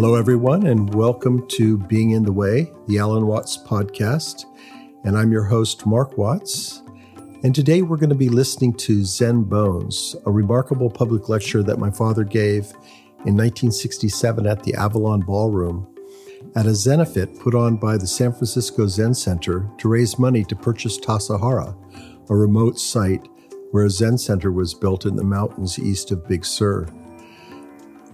[0.00, 4.44] Hello, everyone, and welcome to Being in the Way, the Alan Watts podcast.
[5.02, 6.84] And I'm your host, Mark Watts.
[7.42, 11.80] And today we're going to be listening to Zen Bones, a remarkable public lecture that
[11.80, 12.66] my father gave
[13.26, 15.92] in 1967 at the Avalon Ballroom
[16.54, 20.54] at a Zenefit put on by the San Francisco Zen Center to raise money to
[20.54, 21.74] purchase Tassajara,
[22.30, 23.26] a remote site
[23.72, 26.86] where a Zen center was built in the mountains east of Big Sur.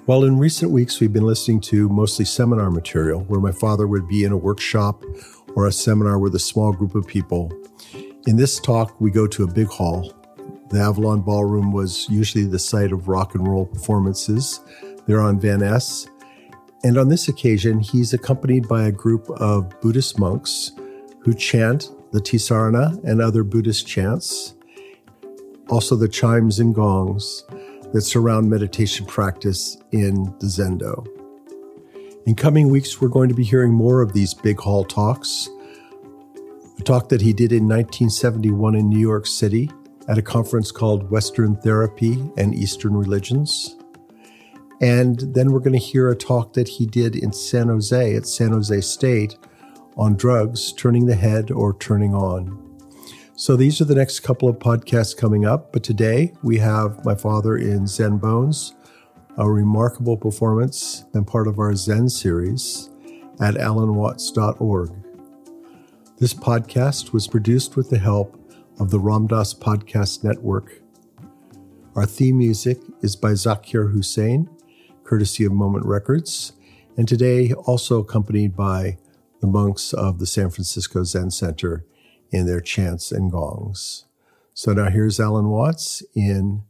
[0.06, 4.06] While in recent weeks we've been listening to mostly seminar material where my father would
[4.06, 5.02] be in a workshop
[5.56, 7.50] or a seminar with a small group of people,
[8.26, 10.12] in this talk we go to a big hall.
[10.68, 14.60] The Avalon Ballroom was usually the site of rock and roll performances.
[15.06, 16.06] They're on Van Ness.
[16.82, 20.72] And on this occasion, he's accompanied by a group of Buddhist monks
[21.20, 24.54] who chant the Tisarana and other Buddhist chants,
[25.70, 27.42] also the chimes and gongs
[27.94, 31.06] that surround meditation practice in the Zendo.
[32.26, 35.48] In coming weeks, we're going to be hearing more of these big hall talks.
[36.76, 39.70] A talk that he did in 1971 in New York City
[40.08, 43.76] at a conference called Western Therapy and Eastern Religions.
[44.80, 48.26] And then we're going to hear a talk that he did in San Jose at
[48.26, 49.38] San Jose State
[49.96, 52.63] on drugs, turning the head or turning on.
[53.36, 55.72] So these are the next couple of podcasts coming up.
[55.72, 58.76] But today we have my father in Zen Bones,
[59.36, 62.90] a remarkable performance and part of our Zen series
[63.40, 64.92] at alanwatts.org.
[66.18, 68.38] This podcast was produced with the help
[68.78, 70.80] of the Ram Dass Podcast Network.
[71.96, 74.48] Our theme music is by Zakir Hussain,
[75.02, 76.52] courtesy of Moment Records,
[76.96, 78.96] and today also accompanied by
[79.40, 81.84] the monks of the San Francisco Zen Center
[82.34, 84.06] in their chants and gongs.
[84.54, 86.62] So now here's Alan Watts in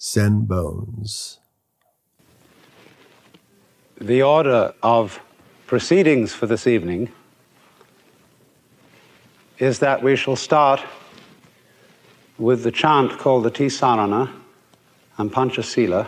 [0.00, 1.38] Zen Bones.
[4.00, 5.20] The order of
[5.66, 7.10] proceedings for this evening
[9.58, 10.82] is that we shall start
[12.38, 14.30] with the chant called the Tisarana
[15.18, 16.06] and Panchasila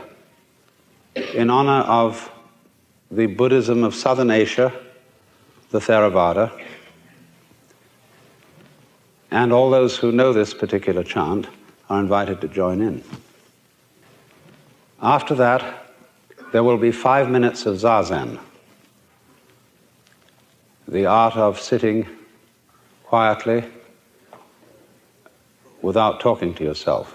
[1.35, 2.31] in honor of
[3.11, 4.73] the Buddhism of Southern Asia,
[5.71, 6.53] the Theravada,
[9.31, 11.47] and all those who know this particular chant
[11.91, 13.03] are invited to join in.
[15.01, 15.95] After that,
[16.53, 18.39] there will be five minutes of zazen,
[20.87, 22.07] the art of sitting
[23.05, 23.65] quietly
[25.83, 27.15] without talking to yourself,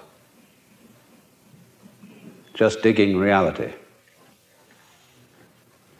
[2.53, 3.73] just digging reality.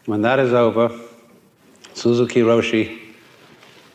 [0.05, 0.91] When that is over,
[1.93, 3.02] Suzuki Roshi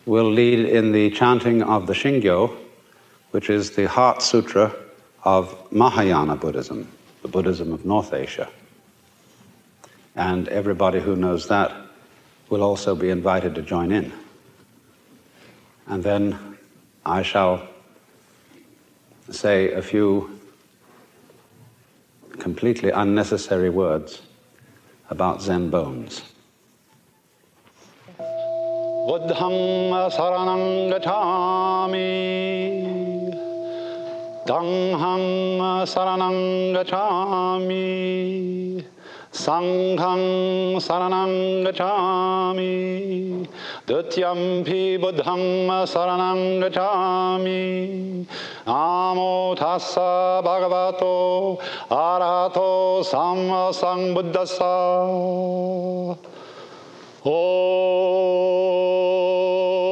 [0.08, 2.56] will lead in the chanting of the Shingyo,
[3.32, 4.74] which is the Heart Sutra
[5.22, 6.88] of Mahayana Buddhism,
[7.20, 8.48] the Buddhism of North Asia.
[10.16, 11.76] And everybody who knows that
[12.48, 14.10] will also be invited to join in.
[15.86, 16.56] And then
[17.04, 17.68] I shall
[19.28, 20.40] say a few
[22.38, 24.22] completely unnecessary words
[25.10, 26.22] about Zen bones.
[29.08, 32.08] बुद्धं शरणं गच्छामि।
[34.48, 37.84] दंहं शरणं गच्छामि।
[39.34, 42.68] संघं शरणं गच्छामि।
[43.88, 47.86] द्वितीयं भी बुद्धं शरणं गच्छामि।
[48.68, 49.94] नामोऽथस्स
[50.44, 51.58] भगवतो
[51.90, 54.58] अरहतो अर्हतो सम्बुद्धस्स
[57.28, 59.87] sambuddhassa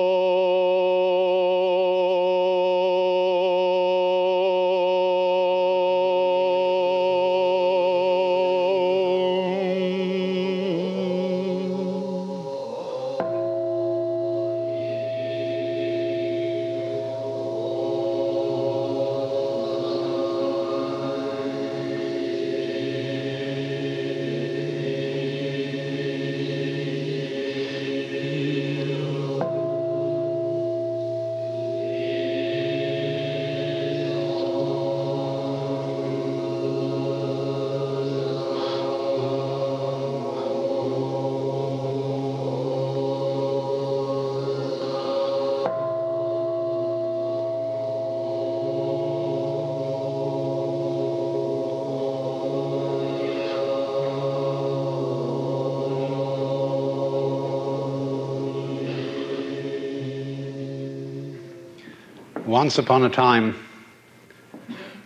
[62.47, 63.57] Once upon a time,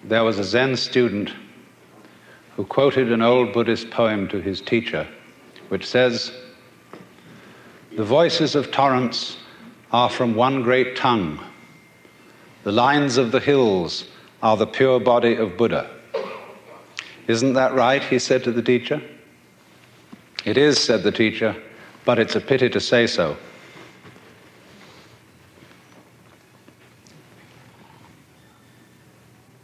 [0.05, 1.33] there was a Zen student
[2.55, 5.09] who quoted an old Buddhist poem to his teacher,
[5.71, 6.33] which says,
[7.97, 9.39] The voices of torrents
[9.91, 11.41] are from one great tongue.
[12.65, 14.05] The lines of the hills
[14.43, 15.89] are the pure body of Buddha.
[17.27, 18.05] Isn't that right?
[18.05, 19.01] He said to the teacher.
[20.45, 21.57] It is, said the teacher,
[22.05, 23.39] but it's a pity to say so.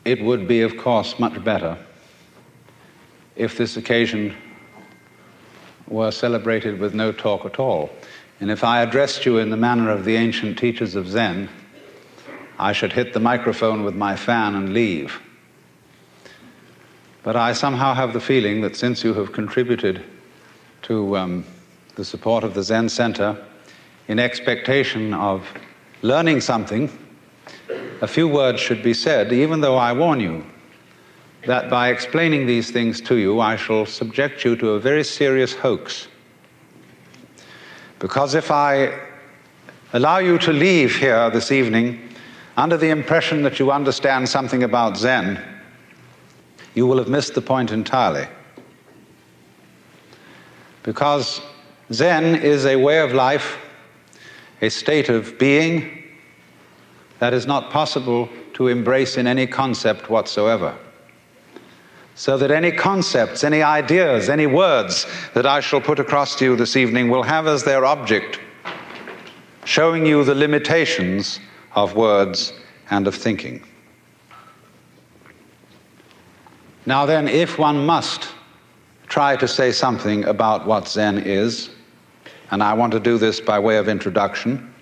[0.07, 1.77] It would be, of course, much better
[3.35, 4.37] if this occasion
[5.89, 7.91] were celebrated with no talk at all.
[8.39, 11.49] And if I addressed you in the manner of the ancient teachers of Zen,
[12.57, 15.21] I should hit the microphone with my fan and leave.
[17.25, 20.05] But I somehow have the feeling that since you have contributed
[20.83, 21.45] to um,
[21.97, 23.45] the support of the Zen Center
[24.07, 25.45] in expectation of
[26.03, 26.97] learning something,
[28.01, 30.45] a few words should be said, even though I warn you
[31.47, 35.55] that by explaining these things to you, I shall subject you to a very serious
[35.55, 36.09] hoax.
[37.99, 38.99] Because if I
[39.93, 42.01] allow you to leave here this evening
[42.57, 45.43] under the impression that you understand something about Zen,
[46.75, 48.27] you will have missed the point entirely.
[50.83, 51.41] Because
[51.93, 53.59] Zen is a way of life,
[54.61, 56.03] a state of being
[57.19, 60.77] that is not possible to embrace in any concept whatsoever.
[62.15, 66.57] So that any concepts, any ideas, any words that I shall put across to you
[66.57, 68.41] this evening will have as their object
[69.65, 71.41] showing you the limitations
[71.75, 72.53] of words
[72.91, 73.63] and of thinking.
[76.87, 78.29] Now, then, if one must
[79.09, 81.71] try to say something about what Zen is,
[82.53, 84.73] and I want to do this by way of introduction,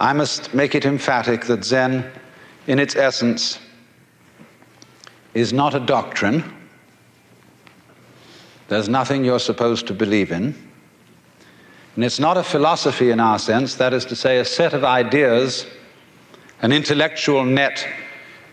[0.00, 2.10] I must make it emphatic that Zen,
[2.66, 3.58] in its essence,
[5.34, 6.52] is not a doctrine.
[8.68, 10.54] There's nothing you're supposed to believe in.
[11.94, 14.82] And it's not a philosophy in our sense, that is to say, a set of
[14.82, 15.66] ideas,
[16.60, 17.86] an intellectual net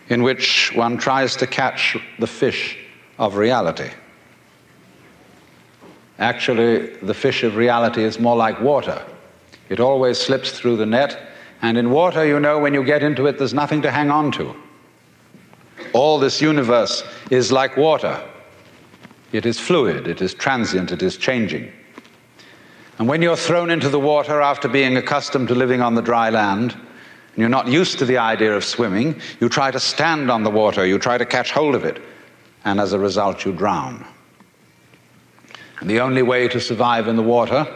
[0.08, 2.78] in which one tries to catch the fish
[3.18, 3.90] of reality.
[6.18, 9.04] Actually, the fish of reality is more like water.
[9.68, 11.31] It always slips through the net
[11.62, 14.32] and in water, you know, when you get into it, there's nothing to hang on
[14.32, 14.54] to.
[15.92, 18.20] All this universe is like water.
[19.30, 21.72] It is fluid, it is transient, it is changing.
[22.98, 26.30] And when you're thrown into the water after being accustomed to living on the dry
[26.30, 30.42] land, and you're not used to the idea of swimming, you try to stand on
[30.42, 32.02] the water, you try to catch hold of it,
[32.64, 34.04] and as a result, you drown.
[35.80, 37.66] And the only way to survive in the water,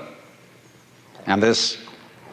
[1.26, 1.78] and this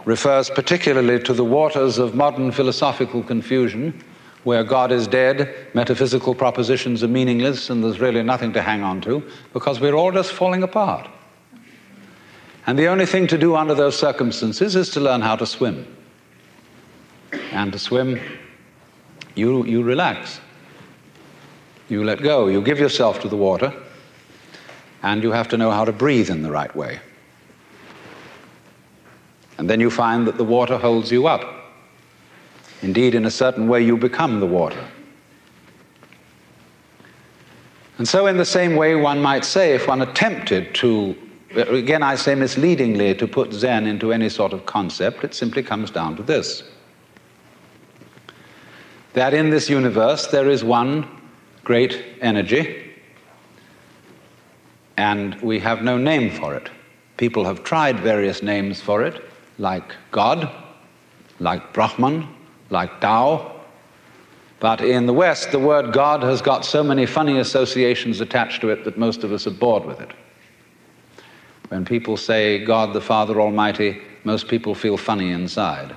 [0.05, 4.03] refers particularly to the waters of modern philosophical confusion,
[4.43, 8.99] where God is dead, metaphysical propositions are meaningless, and there's really nothing to hang on
[9.01, 11.09] to, because we're all just falling apart.
[12.65, 15.85] And the only thing to do under those circumstances is to learn how to swim.
[17.51, 18.19] And to swim,
[19.35, 20.39] you, you relax.
[21.89, 22.47] You let go.
[22.47, 23.73] You give yourself to the water.
[25.01, 26.99] And you have to know how to breathe in the right way.
[29.57, 31.43] And then you find that the water holds you up.
[32.81, 34.83] Indeed, in a certain way, you become the water.
[37.97, 41.15] And so, in the same way, one might say, if one attempted to,
[41.55, 45.91] again, I say misleadingly, to put Zen into any sort of concept, it simply comes
[45.91, 46.63] down to this
[49.13, 51.07] that in this universe there is one
[51.63, 52.91] great energy,
[54.97, 56.69] and we have no name for it.
[57.17, 59.23] People have tried various names for it
[59.57, 60.49] like God,
[61.39, 62.27] like Brahman,
[62.69, 63.51] like Tao.
[64.59, 68.69] But in the West, the word God has got so many funny associations attached to
[68.69, 70.11] it that most of us are bored with it.
[71.69, 75.95] When people say God the Father Almighty, most people feel funny inside.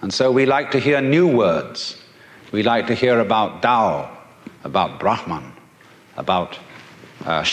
[0.00, 2.02] And so we like to hear new words.
[2.50, 4.10] We like to hear about Tao,
[4.64, 5.52] about Brahman,
[6.16, 6.58] about
[7.24, 7.44] uh,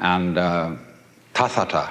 [0.00, 0.76] and uh,
[1.34, 1.90] Tathata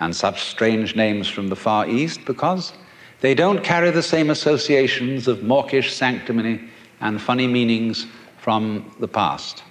[0.00, 2.72] and such strange names from the Far East because
[3.20, 6.68] they don't carry the same associations of mawkish sanctimony
[7.00, 8.06] and funny meanings
[8.38, 9.62] from the past.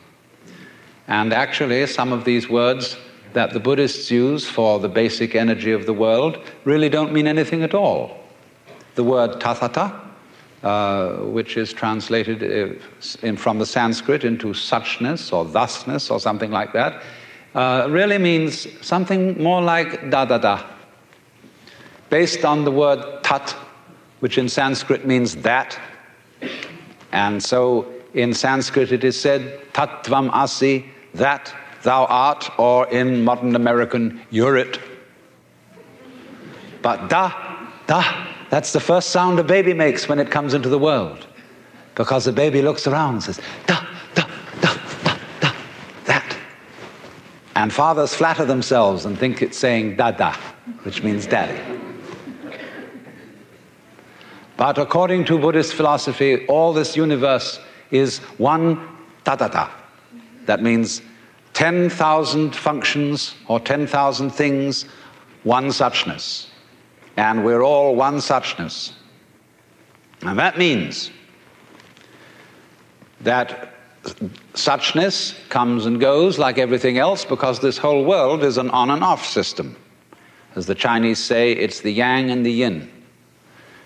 [1.08, 2.98] And actually, some of these words
[3.34, 7.64] that the Buddhists use for the basic energy of the world really don't mean anything
[7.64, 8.18] at all.
[8.96, 10.02] The word tathata,
[10.64, 16.52] uh, which is translated uh, in, from the Sanskrit into suchness or thusness or something
[16.52, 17.04] like that,
[17.56, 20.64] uh, really means something more like da da da.
[22.10, 23.56] based on the word tat,
[24.20, 25.80] which in Sanskrit means that.
[27.12, 33.56] And so in Sanskrit it is said, Tatvam asi, that thou art, or in modern
[33.56, 34.80] American, you're it.
[36.82, 37.34] But da,
[37.88, 41.28] da, that's the first sound a baby makes when it comes into the world.
[41.96, 44.24] Because the baby looks around and says, da, da,
[44.62, 45.54] da,
[46.06, 46.38] that.
[47.58, 50.36] And fathers flatter themselves and think it's saying da, da,
[50.84, 51.60] which means daddy.
[54.58, 57.60] But according to Buddhist philosophy, all this universe
[57.90, 58.88] is one
[59.26, 59.72] tathata.
[60.46, 61.02] That means
[61.54, 64.84] 10,000 functions or 10,000 things,
[65.42, 66.50] one suchness.
[67.18, 68.92] And we're all one suchness.
[70.22, 71.10] And that means
[73.22, 73.77] that
[74.54, 79.04] suchness comes and goes like everything else because this whole world is an on and
[79.04, 79.76] off system.
[80.56, 82.92] As the Chinese say, it's the yang and the yin.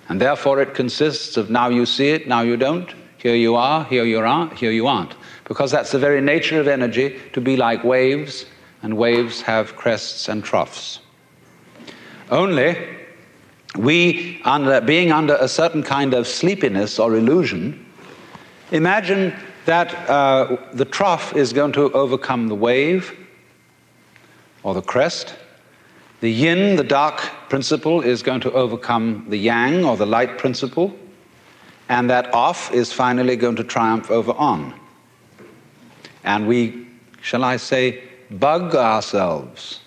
[0.10, 3.86] And therefore it consists of now you see it, now you don't, here you are,
[3.86, 5.16] here you aren't, here you aren't.
[5.46, 8.46] Because that's the very nature of energy to be like waves,
[8.84, 11.00] and waves have crests and troughs.
[12.30, 12.78] Only
[13.78, 17.86] we, under, being under a certain kind of sleepiness or illusion,
[18.72, 19.34] imagine
[19.66, 23.18] that uh, the trough is going to overcome the wave
[24.64, 25.36] or the crest,
[26.20, 30.96] the yin, the dark principle, is going to overcome the yang or the light principle,
[31.90, 34.74] and that off is finally going to triumph over on.
[36.24, 36.88] And we,
[37.22, 39.82] shall I say, bug ourselves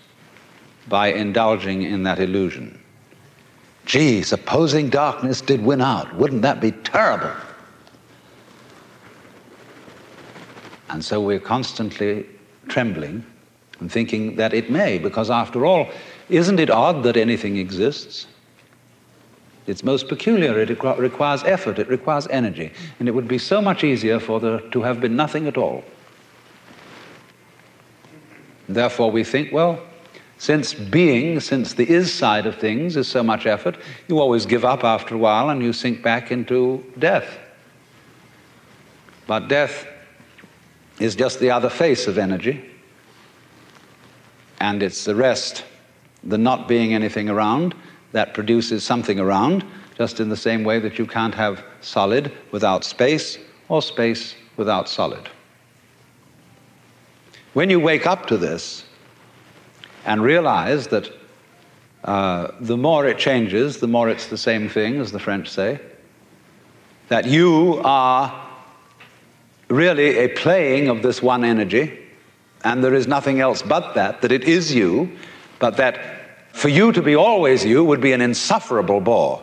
[0.88, 2.80] by indulging in that illusion.
[3.86, 7.32] Gee, supposing darkness did win out, wouldn't that be terrible?
[10.94, 12.24] And so we're constantly
[12.68, 13.26] trembling
[13.80, 15.88] and thinking that it may, because after all,
[16.28, 18.28] isn't it odd that anything exists?
[19.66, 20.56] It's most peculiar.
[20.56, 22.72] It requires effort, it requires energy.
[23.00, 25.82] And it would be so much easier for there to have been nothing at all.
[28.68, 29.80] Therefore, we think, well,
[30.38, 34.64] since being, since the is side of things is so much effort, you always give
[34.64, 37.36] up after a while and you sink back into death.
[39.26, 39.88] But death
[40.98, 42.64] is just the other face of energy,
[44.60, 45.64] and it's the rest
[46.26, 47.74] the not being anything around
[48.12, 49.64] that produces something around,
[49.96, 54.88] just in the same way that you can't have solid without space or space without
[54.88, 55.28] solid.
[57.52, 58.84] When you wake up to this
[60.06, 61.10] and realize that
[62.04, 65.80] uh, the more it changes, the more it's the same thing, as the French say,
[67.08, 68.43] that you are
[69.74, 71.98] really a playing of this one energy,
[72.62, 75.10] and there is nothing else but that, that it is you,
[75.58, 75.98] but that
[76.52, 79.42] for you to be always you would be an insufferable bore.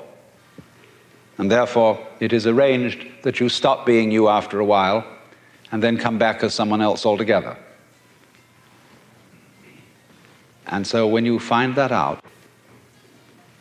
[1.38, 5.05] And therefore, it is arranged that you stop being you after a while
[5.71, 7.57] and then come back as someone else altogether.
[10.67, 12.23] And so, when you find that out,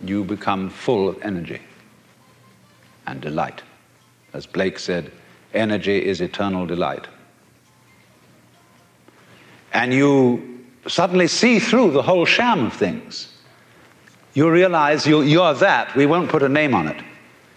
[0.05, 1.61] you become full of energy
[3.07, 3.63] and delight.
[4.33, 5.11] As Blake said,
[5.55, 7.07] energy is eternal delight.
[9.73, 13.33] And you suddenly see through the whole sham of things.
[14.35, 15.95] You realize you, you're that.
[15.95, 17.03] We won't put a name on it.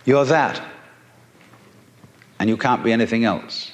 [0.06, 0.62] You're that.
[2.40, 3.72] And you can't be anything else.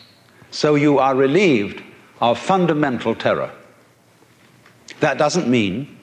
[0.52, 1.84] So you are relieved
[2.22, 3.52] of fundamental terror.
[5.00, 5.98] That doesn't mean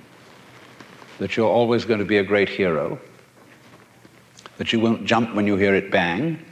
[1.19, 2.99] that you're always going to be a great hero,
[4.59, 6.45] that you won't jump when you hear it bang,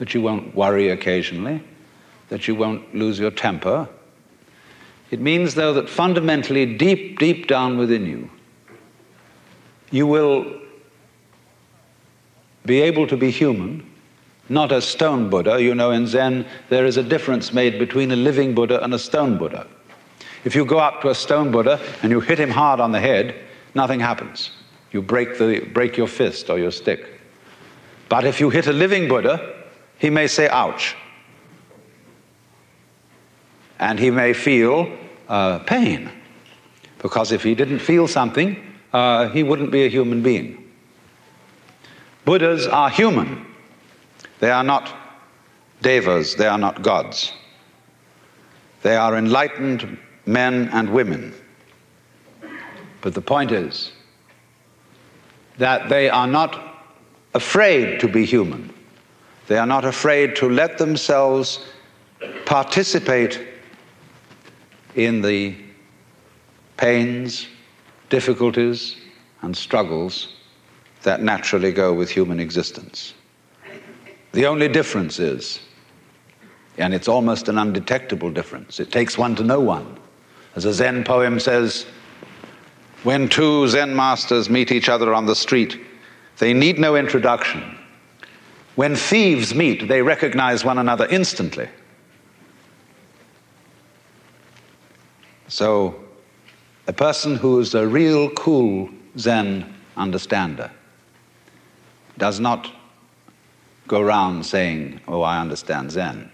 [0.00, 1.62] that you won't worry occasionally,
[2.30, 3.86] that you won't lose your temper,
[5.10, 8.30] it means, though, that fundamentally, deep, deep down within you,
[9.90, 10.58] you will
[12.64, 13.86] be able to be human,
[14.48, 15.60] not a stone Buddha.
[15.62, 18.98] You know, in Zen, there is a difference made between a living Buddha and a
[18.98, 19.66] stone Buddha.
[20.44, 23.00] If you go up to a stone Buddha and you hit him hard on the
[23.00, 23.34] head,
[23.74, 24.50] nothing happens.
[24.92, 27.20] You break, the, break your fist or your stick.
[28.08, 29.59] But if you hit a living Buddha,
[30.00, 30.96] he may say, ouch
[33.80, 34.90] and he may feel
[35.28, 36.10] uh, pain.
[36.98, 38.56] Because if he didn't feel something,
[38.92, 40.70] uh, he wouldn't be a human being.
[42.24, 43.46] Buddhas are human.
[44.38, 44.94] They are not
[45.80, 47.32] devas, they are not gods.
[48.82, 51.34] They are enlightened men and women.
[53.00, 53.92] But the point is
[55.56, 56.86] that they are not
[57.34, 58.72] afraid to be human.
[59.50, 61.58] They are not afraid to let themselves
[62.46, 63.48] participate
[64.94, 65.56] in the
[66.76, 67.48] pains,
[68.10, 68.94] difficulties,
[69.42, 70.36] and struggles
[71.02, 73.14] that naturally go with human existence.
[74.30, 75.58] The only difference is,
[76.78, 79.98] and it's almost an undetectable difference, it takes one to know one.
[80.54, 81.86] As a Zen poem says,
[83.02, 85.80] when two Zen masters meet each other on the street,
[86.38, 87.79] they need no introduction.
[88.80, 91.68] When thieves meet, they recognize one another instantly.
[95.48, 96.02] So,
[96.86, 100.70] a person who is a real cool Zen understander
[102.16, 102.72] does not
[103.86, 106.32] go around saying, Oh, I understand Zen.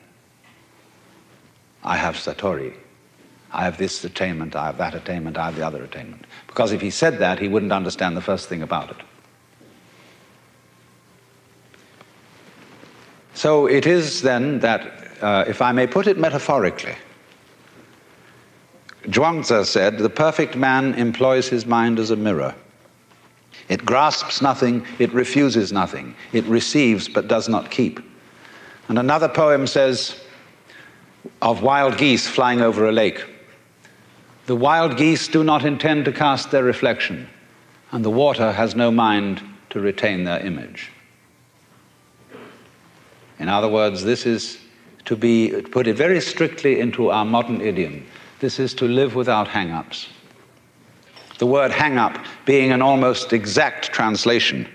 [1.82, 2.74] I have Satori.
[3.50, 6.28] I have this attainment, I have that attainment, I have the other attainment.
[6.46, 8.98] Because if he said that, he wouldn't understand the first thing about it.
[13.36, 16.94] So it is then that, uh, if I may put it metaphorically,
[19.08, 22.54] Zhuangzi said, the perfect man employs his mind as a mirror.
[23.68, 26.16] It grasps nothing, it refuses nothing.
[26.32, 28.00] It receives but does not keep.
[28.88, 30.18] And another poem says
[31.42, 33.22] of wild geese flying over a lake
[34.46, 37.28] The wild geese do not intend to cast their reflection,
[37.92, 40.90] and the water has no mind to retain their image.
[43.38, 44.58] In other words, this is
[45.04, 48.06] to be, to put it very strictly into our modern idiom,
[48.40, 50.08] this is to live without hang ups.
[51.38, 54.68] The word hang up being an almost exact translation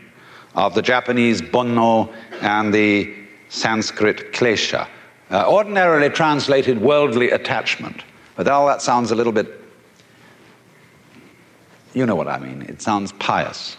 [0.56, 3.14] of the Japanese bonno and the
[3.50, 4.88] Sanskrit klesha,
[5.32, 8.04] uh, ordinarily translated worldly attachment.
[8.36, 9.60] But all that sounds a little bit,
[11.94, 12.62] you know what I mean.
[12.64, 13.78] It sounds pious.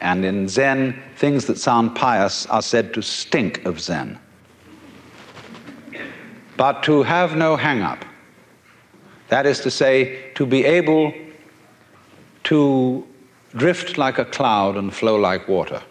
[0.00, 4.18] And in Zen, things that sound pious are said to stink of Zen.
[6.56, 8.04] But to have no hang up,
[9.28, 11.12] that is to say, to be able
[12.44, 13.06] to
[13.56, 15.82] drift like a cloud and flow like water,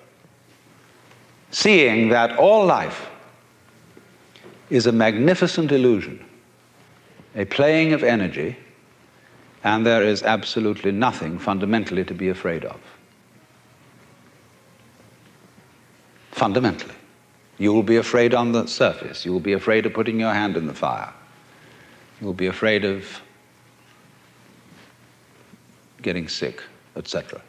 [1.52, 3.10] seeing that all life
[4.70, 6.24] is a magnificent illusion,
[7.36, 8.56] a playing of energy,
[9.63, 12.80] and there is absolutely nothing fundamentally to be afraid of.
[16.34, 16.96] Fundamentally.
[17.60, 19.24] You will be afraid on the surface.
[19.24, 21.13] You will be afraid of putting your hand in the fire.
[22.19, 23.22] You will be afraid of
[26.02, 26.62] getting sick,
[26.96, 27.41] etc.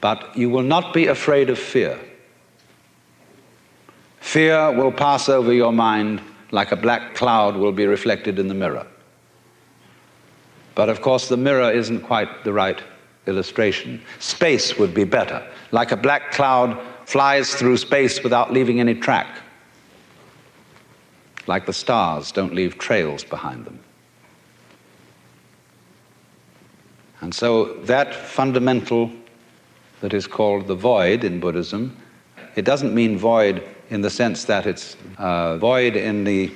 [0.00, 1.98] But you will not be afraid of fear.
[4.20, 8.54] Fear will pass over your mind like a black cloud will be reflected in the
[8.54, 8.86] mirror.
[10.74, 12.82] But of course, the mirror isn't quite the right
[13.26, 14.00] illustration.
[14.18, 15.46] Space would be better.
[15.70, 19.40] Like a black cloud flies through space without leaving any track.
[21.46, 23.78] Like the stars don't leave trails behind them.
[27.20, 29.10] And so that fundamental
[30.00, 31.96] that is called the void in Buddhism,
[32.56, 36.52] it doesn't mean void in the sense that it's uh, void in the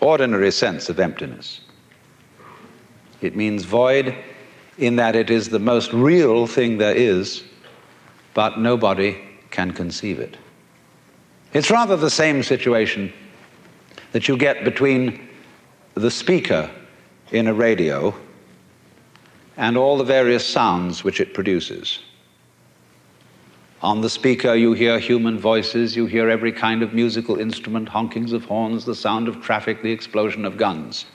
[0.00, 1.60] ordinary sense of emptiness.
[3.20, 4.14] It means void
[4.78, 7.42] in that it is the most real thing there is,
[8.34, 9.18] but nobody
[9.50, 10.36] can conceive it.
[11.52, 13.12] It's rather the same situation
[14.12, 15.28] that you get between
[15.94, 16.70] the speaker
[17.30, 18.14] in a radio
[19.56, 21.98] and all the various sounds which it produces.
[23.80, 28.32] On the speaker, you hear human voices, you hear every kind of musical instrument, honkings
[28.32, 31.06] of horns, the sound of traffic, the explosion of guns.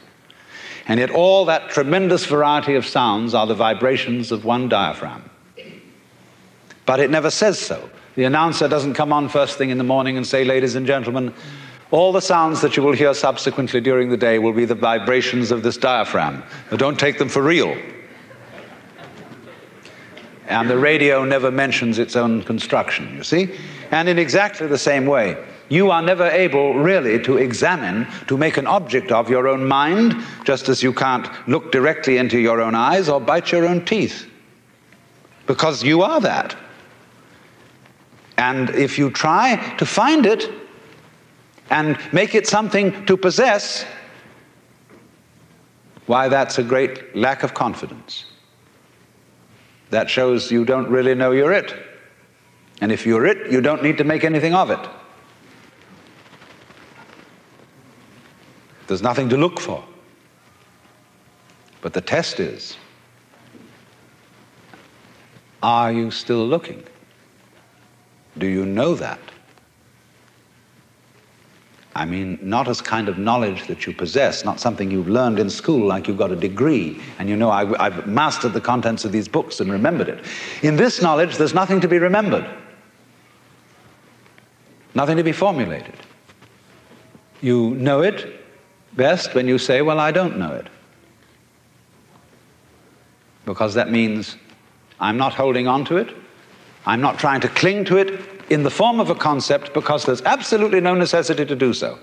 [0.88, 5.30] And yet, all that tremendous variety of sounds are the vibrations of one diaphragm.
[6.86, 7.89] But it never says so.
[8.15, 11.34] The announcer doesn't come on first thing in the morning and say, Ladies and gentlemen,
[11.91, 15.52] all the sounds that you will hear subsequently during the day will be the vibrations
[15.52, 16.43] of this diaphragm.
[16.72, 17.78] Now, don't take them for real.
[20.48, 23.56] And the radio never mentions its own construction, you see?
[23.91, 25.38] And in exactly the same way,
[25.69, 30.15] you are never able really to examine, to make an object of your own mind,
[30.43, 34.30] just as you can't look directly into your own eyes or bite your own teeth.
[35.48, 36.56] Because you are that.
[38.38, 40.50] And if you try to find it
[41.69, 43.86] and make it something to possess,
[46.06, 48.26] why, that's a great lack of confidence.
[49.89, 51.74] That shows you don't really know you're it.
[52.82, 54.80] And if you're it, you don't need to make anything of it.
[58.88, 59.84] There's nothing to look for.
[61.82, 62.78] But the test is
[65.62, 66.84] are you still looking?
[68.38, 69.19] Do you know that?
[71.96, 75.50] I mean, not as kind of knowledge that you possess, not something you've learned in
[75.50, 79.12] school like you've got a degree and you know, I, have mastered the contents of
[79.12, 80.26] these books and remembered it.
[80.63, 82.48] In this knowledge, there's nothing to be remembered,
[84.96, 85.93] nothing to be formulated.
[87.41, 88.43] You know it
[88.93, 90.67] best when you say, Well, I don't know it.
[93.46, 94.38] Because that means
[95.00, 96.15] I'm not holding on to it,
[96.86, 98.19] I'm not trying to cling to it
[98.50, 101.98] in the form of a concept because there's absolutely no necessity to do so.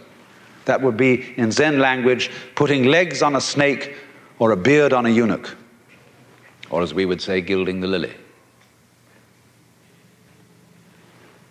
[0.64, 3.96] That would be, in Zen language, putting legs on a snake
[4.38, 5.56] or a beard on a eunuch,
[6.70, 8.14] or as we would say, gilding the lily.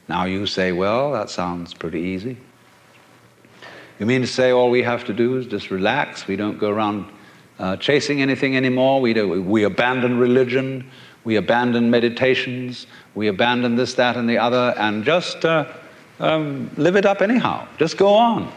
[0.08, 2.38] Now you say, well, that sounds pretty easy.
[4.00, 6.26] You mean to say all we have to do is just relax?
[6.26, 7.06] We don't go around
[7.60, 9.02] uh, chasing anything anymore?
[9.02, 10.90] We, do, we abandon religion?
[11.26, 12.88] We abandon meditations?
[13.16, 15.66] We abandon this, that, and the other, and just uh,
[16.20, 17.68] um, live it up anyhow.
[17.78, 18.52] Just go on.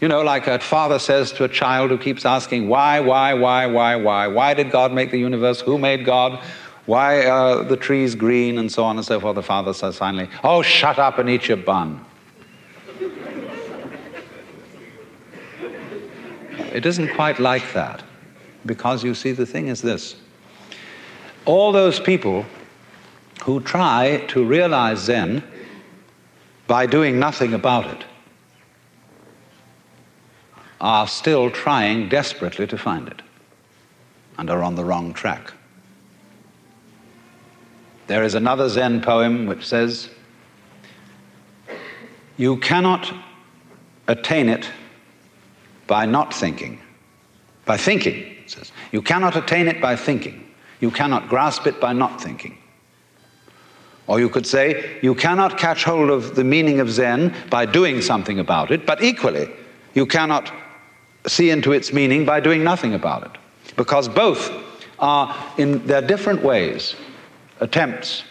[0.00, 3.66] You know, like a father says to a child who keeps asking, why, why, why,
[3.66, 4.26] why, why?
[4.26, 5.60] Why did God make the universe?
[5.60, 6.42] Who made God?
[6.86, 8.58] Why are the trees green?
[8.58, 9.36] And so on and so forth.
[9.36, 12.04] The father says finally, oh, shut up and eat your bun.
[16.72, 18.02] it isn't quite like that.
[18.66, 20.16] Because you see, the thing is this
[21.44, 22.46] all those people
[23.42, 25.42] who try to realize Zen
[26.66, 28.04] by doing nothing about it
[30.80, 33.20] are still trying desperately to find it
[34.38, 35.52] and are on the wrong track.
[38.06, 40.08] There is another Zen poem which says,
[42.36, 43.12] You cannot
[44.08, 44.68] attain it
[45.86, 46.80] by not thinking,
[47.64, 48.72] by thinking, it says.
[48.92, 50.48] You cannot attain it by thinking.
[50.80, 52.58] You cannot grasp it by not thinking.
[54.06, 58.02] Or you could say, you cannot catch hold of the meaning of Zen by doing
[58.02, 59.48] something about it, but equally,
[59.94, 60.52] you cannot
[61.26, 63.30] see into its meaning by doing nothing about it.
[63.76, 64.50] Because both
[64.98, 66.96] are, in their different ways,
[67.60, 68.24] attempts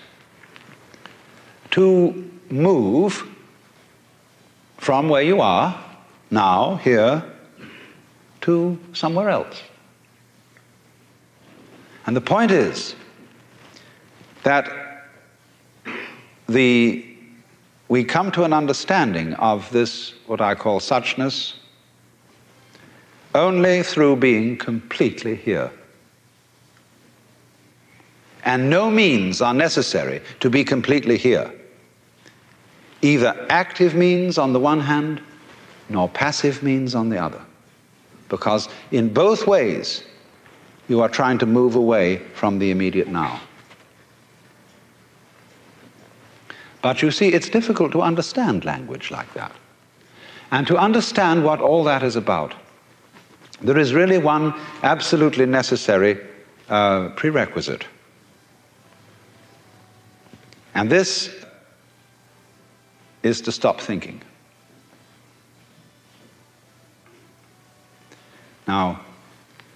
[1.71, 3.27] to move
[4.77, 5.81] from where you are,
[6.29, 7.23] now, here,
[8.41, 9.61] to somewhere else.
[12.05, 12.95] And the point is
[14.43, 14.80] that
[16.51, 17.05] the,
[17.87, 21.53] we come to an understanding of this, what I call suchness,
[23.33, 25.71] only through being completely here.
[28.43, 31.53] And no means are necessary to be completely here.
[33.01, 35.21] Either active means on the one hand,
[35.89, 37.41] nor passive means on the other.
[38.29, 40.03] Because in both ways,
[40.87, 43.39] you are trying to move away from the immediate now.
[46.81, 49.51] But you see, it's difficult to understand language like that.
[50.51, 52.53] And to understand what all that is about,
[53.61, 56.19] there is really one absolutely necessary
[56.69, 57.85] uh, prerequisite.
[60.73, 61.29] And this
[63.23, 64.21] is to stop thinking.
[68.67, 69.01] Now,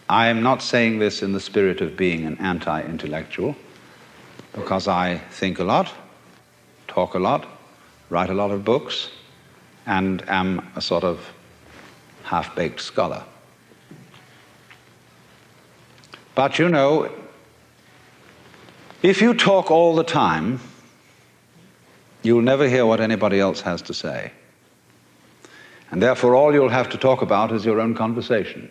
[0.09, 3.55] I am not saying this in the spirit of being an anti intellectual,
[4.53, 5.91] because I think a lot
[6.95, 7.45] talk a lot,
[8.09, 9.09] write a lot of books,
[9.85, 11.33] and am a sort of
[12.23, 13.21] half baked scholar.
[16.35, 17.11] But you know,
[19.03, 20.61] if you talk all the time,
[22.23, 24.31] you'll never hear what anybody else has to say.
[25.91, 28.69] And therefore, all you'll have to talk about is your own conversation.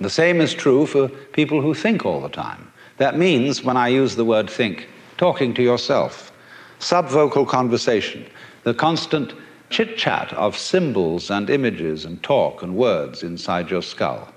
[0.00, 2.72] The same is true for people who think all the time.
[2.96, 4.88] That means, when I use the word think,
[5.18, 6.32] talking to yourself,
[6.80, 8.26] subvocal conversation,
[8.62, 9.34] the constant
[9.68, 14.32] chit chat of symbols and images and talk and words inside your skull.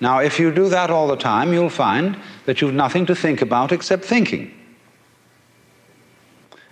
[0.00, 3.42] Now, if you do that all the time, you'll find that you've nothing to think
[3.42, 4.54] about except thinking.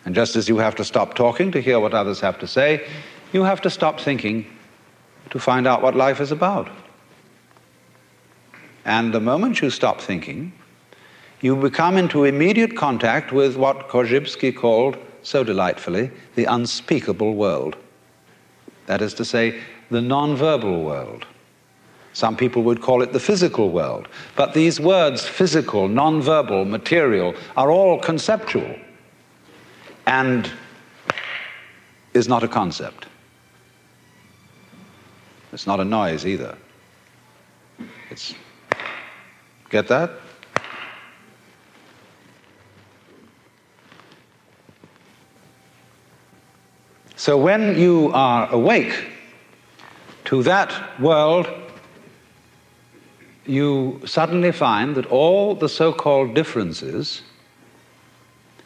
[0.05, 2.87] And just as you have to stop talking to hear what others have to say,
[3.33, 4.47] you have to stop thinking
[5.31, 6.71] to find out what life is about.
[8.87, 10.53] And the moment you stop thinking,
[11.41, 17.77] you become into immediate contact with what Korzybski called, so delightfully, the unspeakable world.
[18.87, 21.27] That is to say, the non-verbal world.
[22.13, 24.09] Some people would call it the physical world.
[24.35, 28.75] But these words, physical, non-verbal, material, are all conceptual
[30.07, 30.51] and
[32.15, 33.07] is not a concept.
[35.53, 36.57] It's not a noise either.
[38.11, 38.35] It's,
[39.71, 40.11] get that?
[47.29, 49.07] So when you are awake
[50.25, 51.47] to that world,
[53.45, 57.21] you suddenly find that all the so called differences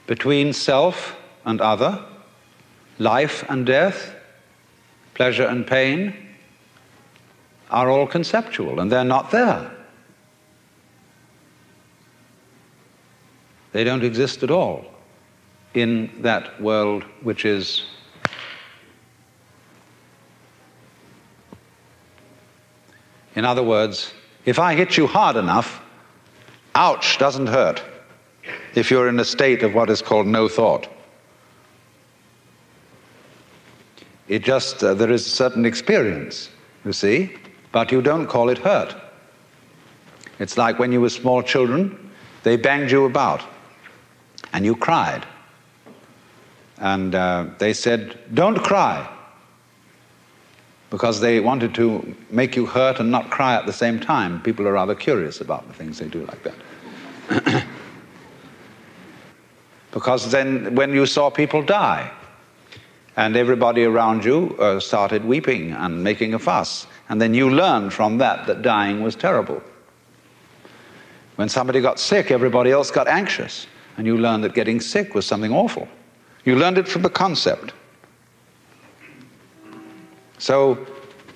[0.07, 2.05] between self and other,
[3.01, 4.15] life and death,
[5.15, 6.15] pleasure and pain,
[7.69, 9.73] are all conceptual and they're not there.
[13.73, 14.85] They don't exist at all
[15.75, 17.83] in that world which is
[23.35, 24.13] In other words,
[24.45, 25.81] if I hit you hard enough,
[26.75, 27.83] ouch doesn't hurt
[28.75, 30.89] if you're in a state of what is called no thought.
[34.29, 36.49] It just, uh, there is a certain experience,
[36.85, 37.37] you see,
[37.71, 38.95] but you don't call it hurt.
[40.39, 42.11] It's like when you were small children,
[42.43, 43.43] they banged you about
[44.53, 45.27] and you cried.
[46.79, 49.09] And uh, they said, Don't cry.
[50.93, 54.43] Because they wanted to make you hurt and not cry at the same time.
[54.43, 56.55] People are rather curious about the things they do like that.
[59.91, 62.13] because then, when you saw people die,
[63.17, 67.95] and everybody around you uh, started weeping and making a fuss, and then you learned
[67.95, 69.63] from that that dying was terrible.
[71.37, 75.25] When somebody got sick, everybody else got anxious, and you learned that getting sick was
[75.25, 75.89] something awful.
[76.45, 77.73] You learned it from the concept.
[80.43, 80.85] So,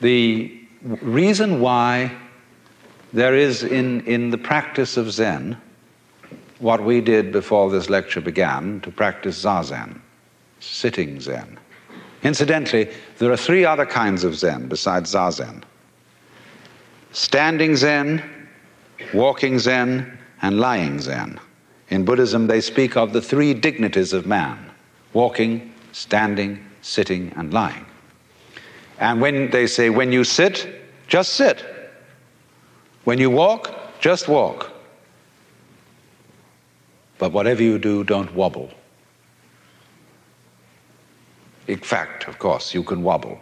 [0.01, 2.11] the reason why
[3.12, 5.57] there is in, in the practice of Zen
[6.59, 10.01] what we did before this lecture began to practice Zazen,
[10.59, 11.57] sitting Zen.
[12.25, 15.62] Incidentally, there are three other kinds of Zen besides Zazen
[17.12, 18.29] standing Zen,
[19.14, 21.38] walking Zen, and lying Zen.
[21.90, 24.59] In Buddhism, they speak of the three dignities of man
[25.12, 27.86] walking, standing, sitting, and lying.
[28.99, 30.69] And when they say, when you sit,
[31.07, 31.65] just sit.
[33.05, 34.73] When you walk, just walk.
[37.19, 38.71] But whatever you do, don't wobble.
[41.67, 43.41] In fact, of course, you can wobble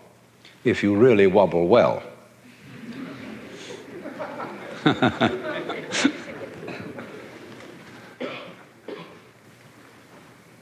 [0.65, 2.03] if you really wobble well.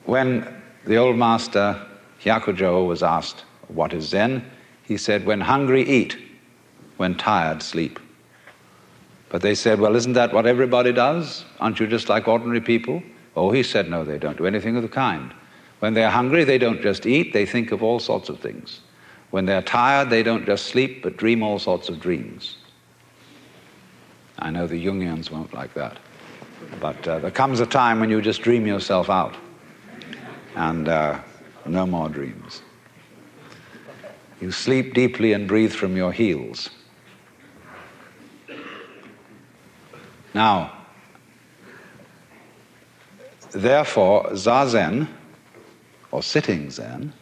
[0.04, 0.46] when
[0.84, 1.80] the old master
[2.22, 4.44] Hyakujo was asked, What is Zen?
[4.84, 6.16] He said, When hungry, eat,
[6.96, 7.98] when tired, sleep.
[9.28, 11.44] But they said, Well, isn't that what everybody does?
[11.60, 13.02] Aren't you just like ordinary people?
[13.34, 15.32] Oh, he said, No, they don't do anything of the kind.
[15.80, 18.80] When they're hungry, they don't just eat, they think of all sorts of things.
[19.30, 22.56] When they're tired, they don't just sleep, but dream all sorts of dreams.
[24.38, 25.98] I know the Jungians won't like that.
[26.80, 29.34] But uh, there comes a time when you just dream yourself out
[30.54, 31.20] and uh,
[31.66, 32.62] no more dreams.
[34.42, 36.68] You sleep deeply and breathe from your heels.
[40.34, 40.72] Now,
[43.52, 45.06] therefore, Zazen,
[46.10, 47.12] or sitting Zen,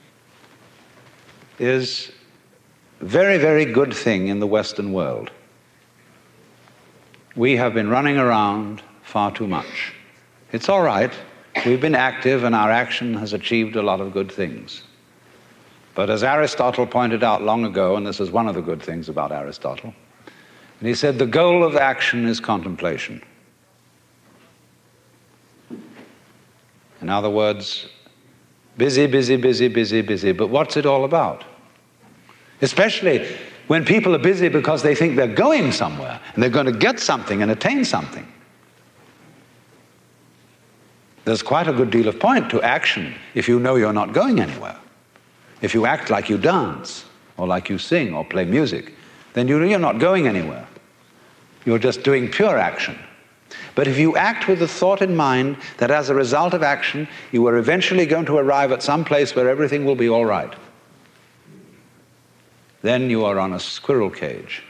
[1.59, 2.11] is
[3.00, 5.30] very, very good thing in the Western world.
[7.37, 9.92] We have been running around far too much.
[10.52, 11.12] It's all right.
[11.66, 14.85] We've been active and our action has achieved a lot of good things.
[15.94, 19.09] But as Aristotle pointed out long ago, and this is one of the good things
[19.09, 19.94] about Aristotle,
[20.79, 23.22] and he said the goal of action is contemplation.
[27.03, 27.88] In other words,
[28.76, 31.44] busy, busy, busy, busy, busy, but what's it all about?
[32.62, 33.26] Especially
[33.66, 37.00] when people are busy because they think they're going somewhere and they're going to get
[37.00, 38.26] something and attain something.
[41.24, 44.40] There's quite a good deal of point to action if you know you're not going
[44.40, 44.76] anywhere.
[45.62, 47.04] If you act like you dance,
[47.36, 48.94] or like you sing, or play music,
[49.34, 50.66] then you're not going anywhere.
[51.64, 52.98] You're just doing pure action.
[53.74, 57.08] But if you act with the thought in mind that as a result of action,
[57.32, 60.52] you are eventually going to arrive at some place where everything will be all right,
[62.82, 64.62] then you are on a squirrel cage,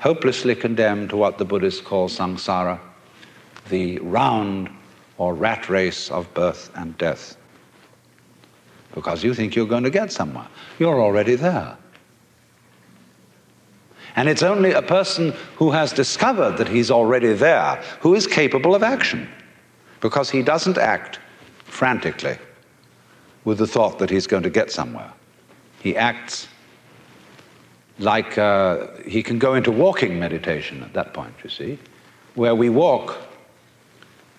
[0.00, 2.78] hopelessly condemned to what the Buddhists call samsara,
[3.68, 4.70] the round
[5.18, 7.36] or rat race of birth and death.
[8.94, 10.46] Because you think you're going to get somewhere.
[10.78, 11.76] You're already there.
[14.16, 18.74] And it's only a person who has discovered that he's already there who is capable
[18.74, 19.28] of action.
[20.00, 21.20] Because he doesn't act
[21.64, 22.36] frantically
[23.44, 25.12] with the thought that he's going to get somewhere.
[25.82, 26.48] He acts
[27.98, 31.78] like uh, he can go into walking meditation at that point, you see,
[32.34, 33.16] where we walk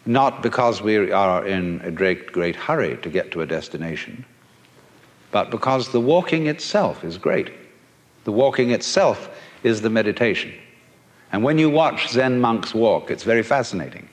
[0.05, 4.25] not because we are in a great, great hurry to get to a destination,
[5.33, 7.51] but because the walking itself is great.
[8.23, 9.29] The walking itself
[9.63, 10.53] is the meditation.
[11.31, 14.07] And when you watch Zen monks walk, it's very fascinating.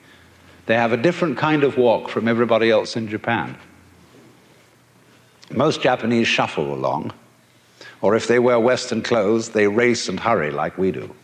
[0.65, 3.55] They have a different kind of walk from everybody else in Japan.
[5.53, 7.13] Most Japanese shuffle along,
[8.01, 11.15] or if they wear Western clothes, they race and hurry like we do.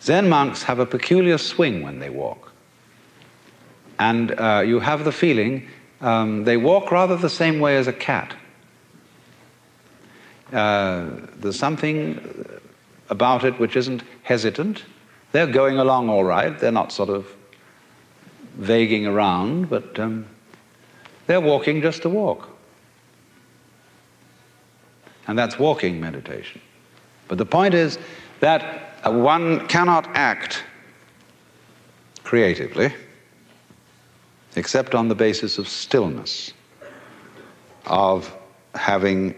[0.00, 2.52] Zen monks have a peculiar swing when they walk.
[3.98, 5.68] And uh, you have the feeling
[6.00, 8.34] um, they walk rather the same way as a cat.
[10.52, 12.60] Uh, there's something
[13.08, 14.84] about it which isn't hesitant.
[15.32, 16.58] They're going along all right.
[16.58, 17.26] They're not sort of
[18.56, 20.26] vaguing around, but um,
[21.26, 22.48] they're walking just to walk.
[25.26, 26.60] And that's walking meditation.
[27.28, 27.98] But the point is
[28.40, 30.64] that uh, one cannot act
[32.24, 32.92] creatively
[34.56, 36.52] except on the basis of stillness,
[37.86, 38.34] of
[38.74, 39.34] having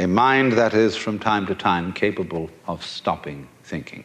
[0.00, 4.02] a mind that is from time to time capable of stopping thinking.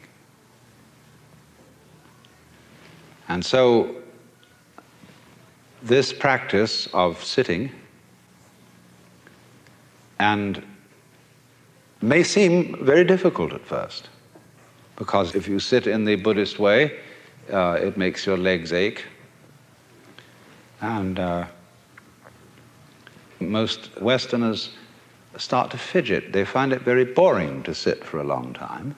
[3.28, 3.96] And so,
[5.82, 7.72] this practice of sitting
[10.18, 10.62] and
[12.02, 14.10] may seem very difficult at first
[14.96, 16.98] because if you sit in the Buddhist way,
[17.50, 19.04] uh, it makes your legs ache.
[20.82, 21.46] And uh,
[23.40, 24.70] most Westerners
[25.38, 26.32] start to fidget.
[26.32, 28.96] They find it very boring to sit for a long time.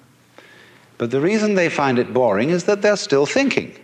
[0.97, 3.75] But the reason they find it boring is that they're still thinking.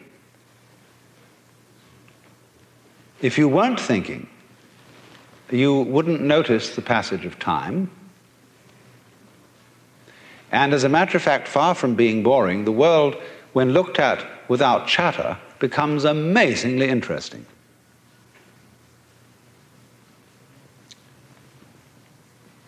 [3.23, 4.29] If you weren't thinking,
[5.51, 7.91] you wouldn't notice the passage of time.
[10.51, 13.17] And as a matter of fact, far from being boring, the world,
[13.53, 17.47] when looked at without chatter, becomes amazingly interesting.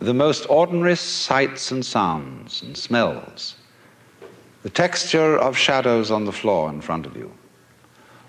[0.01, 3.57] The most ordinary sights and sounds and smells,
[4.63, 7.33] the texture of shadows on the floor in front of you.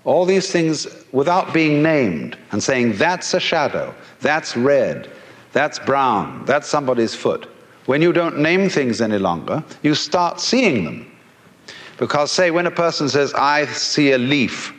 [0.06, 5.12] All these things without being named and saying, that's a shadow, that's red,
[5.52, 7.50] that's brown, that's somebody's foot.
[7.88, 11.12] When you don't name things any longer, you start seeing them.
[11.98, 14.74] Because, say, when a person says, I see a leaf,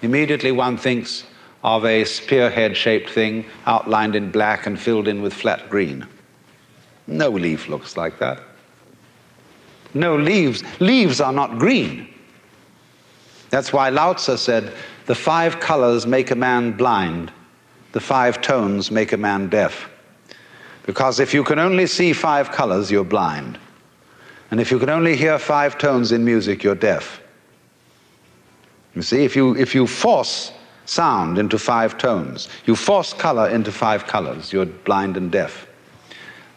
[0.00, 1.24] immediately one thinks,
[1.64, 6.06] of a spearhead shaped thing outlined in black and filled in with flat green.
[7.06, 8.42] No leaf looks like that.
[9.94, 10.62] No leaves.
[10.78, 12.12] Leaves are not green.
[13.48, 14.74] That's why Lao Tzu said,
[15.06, 17.32] the five colors make a man blind,
[17.92, 19.88] the five tones make a man deaf.
[20.84, 23.58] Because if you can only see five colors, you're blind.
[24.50, 27.22] And if you can only hear five tones in music, you're deaf.
[28.94, 30.52] You see, if you, if you force
[30.86, 32.48] sound into five tones.
[32.66, 34.52] You force color into five colors.
[34.52, 35.66] You're blind and deaf.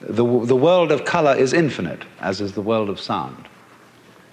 [0.02, 3.48] The, the world of color is infinite, as is the world of sound.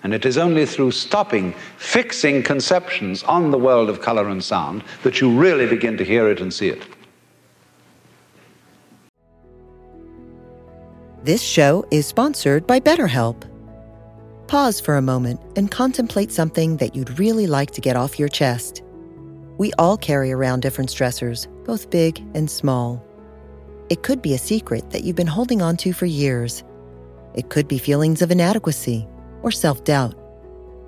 [0.02, 4.84] And it is only through stopping, fixing conceptions on the world of color and sound
[5.02, 6.82] that you really begin to hear it and see it.
[11.22, 13.48] This show is sponsored by BetterHelp.
[14.46, 18.28] Pause for a moment and contemplate something that you'd really like to get off your
[18.28, 18.83] chest.
[19.56, 23.04] We all carry around different stressors, both big and small.
[23.88, 26.64] It could be a secret that you've been holding on to for years.
[27.34, 29.06] It could be feelings of inadequacy
[29.42, 30.16] or self doubt.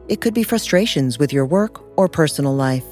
[0.08, 2.84] It could be frustrations with your work or personal life.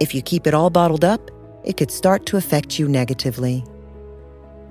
[0.00, 1.30] If you keep it all bottled up,
[1.64, 3.64] it could start to affect you negatively.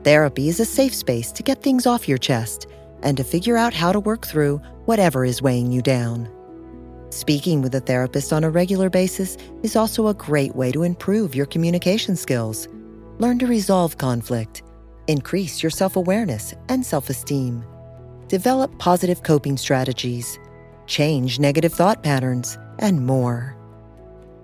[0.04, 2.68] Therapy is a safe space to get things off your chest
[3.04, 6.30] and to figure out how to work through whatever is weighing you down.
[7.10, 11.34] Speaking with a therapist on a regular basis is also a great way to improve
[11.34, 12.68] your communication skills,
[13.18, 14.62] learn to resolve conflict,
[15.08, 17.66] increase your self awareness and self esteem,
[18.28, 20.38] develop positive coping strategies,
[20.86, 23.56] change negative thought patterns, and more.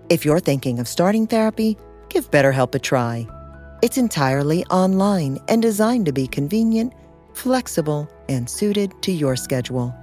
[0.09, 1.78] If you're thinking of starting therapy,
[2.09, 3.28] give BetterHelp a try.
[3.84, 6.93] It's entirely online and designed to be convenient,
[7.34, 9.93] flexible, and suited to your schedule.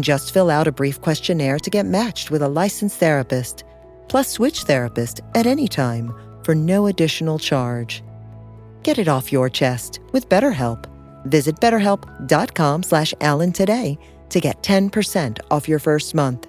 [0.00, 3.64] Just fill out a brief questionnaire to get matched with a licensed therapist,
[4.08, 6.12] plus switch therapist at any time
[6.44, 8.02] for no additional charge.
[8.82, 10.84] Get it off your chest with BetterHelp.
[11.24, 16.46] Visit betterhelp.com slash Alan today to get 10% off your first month.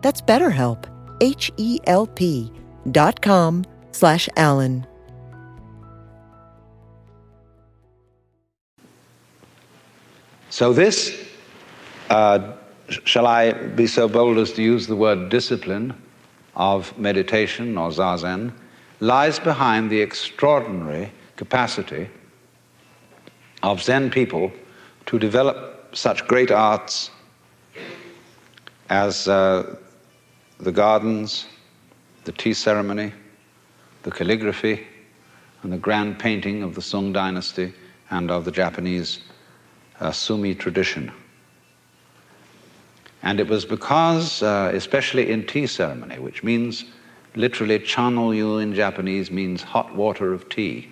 [0.00, 0.88] That's BetterHelp,
[1.20, 2.52] H-E-L-P
[2.90, 4.86] dot com slash Alan.
[10.50, 11.26] So this
[12.10, 12.52] uh,
[12.88, 15.94] shall I be so bold as to use the word discipline
[16.54, 18.52] of meditation or zazen,
[19.00, 22.08] lies behind the extraordinary capacity
[23.62, 24.52] of Zen people
[25.06, 27.10] to develop such great arts
[28.90, 29.76] as uh,
[30.58, 31.46] the gardens,
[32.24, 33.12] the tea ceremony,
[34.02, 34.86] the calligraphy,
[35.62, 37.72] and the grand painting of the Sung dynasty
[38.10, 39.20] and of the Japanese
[40.00, 41.10] uh, Sumi tradition.
[43.24, 46.84] And it was because, uh, especially in tea ceremony, which means
[47.34, 50.88] literally chanoyu in Japanese means hot water of tea.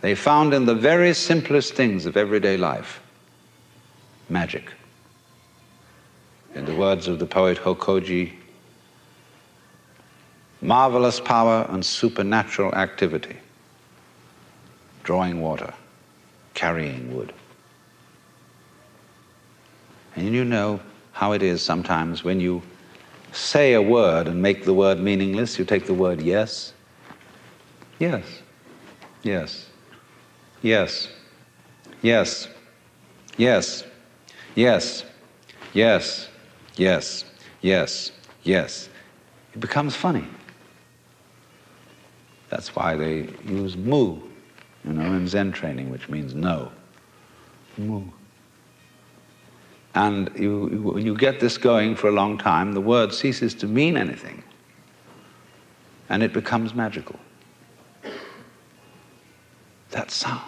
[0.00, 3.00] They found in the very simplest things of everyday life
[4.30, 4.72] magic.
[6.54, 8.32] In the words of the poet Hokoji,
[10.62, 13.36] marvelous power and supernatural activity,
[15.02, 15.74] drawing water,
[16.54, 17.34] carrying wood.
[20.16, 20.80] And you know
[21.12, 22.62] how it is sometimes when you
[23.32, 26.72] say a word and make the word meaningless, you take the word yes.
[27.98, 28.24] Yes.
[29.22, 29.68] Yes.
[30.62, 31.08] Yes.
[32.02, 32.48] Yes.
[33.36, 33.84] Yes.
[34.54, 35.04] Yes.
[35.72, 36.28] Yes.
[36.76, 37.24] Yes.
[37.60, 38.12] Yes.
[38.42, 38.88] Yes.
[39.54, 40.26] It becomes funny.
[42.50, 44.18] That's why they use mu,
[44.84, 46.70] you know, in Zen training, which means no.
[47.78, 48.02] Mu.
[49.94, 53.54] And you, you, when you get this going for a long time, the word ceases
[53.54, 54.42] to mean anything
[56.08, 57.18] and it becomes magical.
[59.90, 60.42] That sound.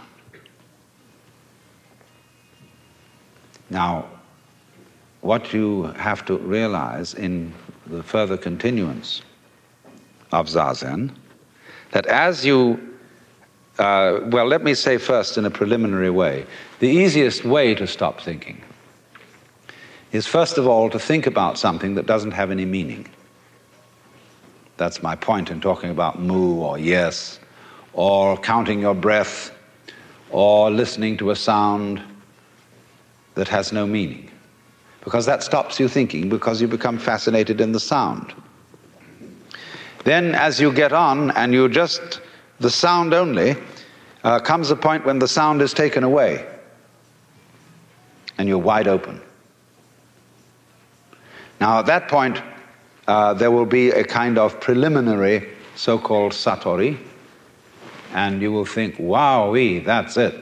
[3.71, 4.07] Now,
[5.23, 7.53] what you have to realize in
[7.87, 9.23] the further continuance
[10.33, 11.11] of Zazen,
[11.93, 12.97] that as you,
[13.79, 16.47] uh, well, let me say first in a preliminary way,
[16.81, 18.63] the easiest way to stop thinking
[20.17, 23.07] is first of all to think about something that doesn't have any meaning.
[24.77, 27.39] That's my point in talking about mu or yes,
[27.93, 29.53] or counting your breath,
[30.31, 32.03] or listening to a sound
[33.35, 34.31] that has no meaning.
[35.03, 38.35] Because that stops you thinking, because you become fascinated in the sound.
[40.05, 42.21] Then, as you get on and you just,
[42.61, 43.57] the sound only,
[44.25, 46.47] uh, comes a point when the sound is taken away
[48.39, 49.21] and you're wide open.
[51.61, 52.41] Now, at that point,
[53.07, 56.99] uh, there will be a kind of preliminary so called satori,
[58.13, 60.35] and you will think, wowee, that's it.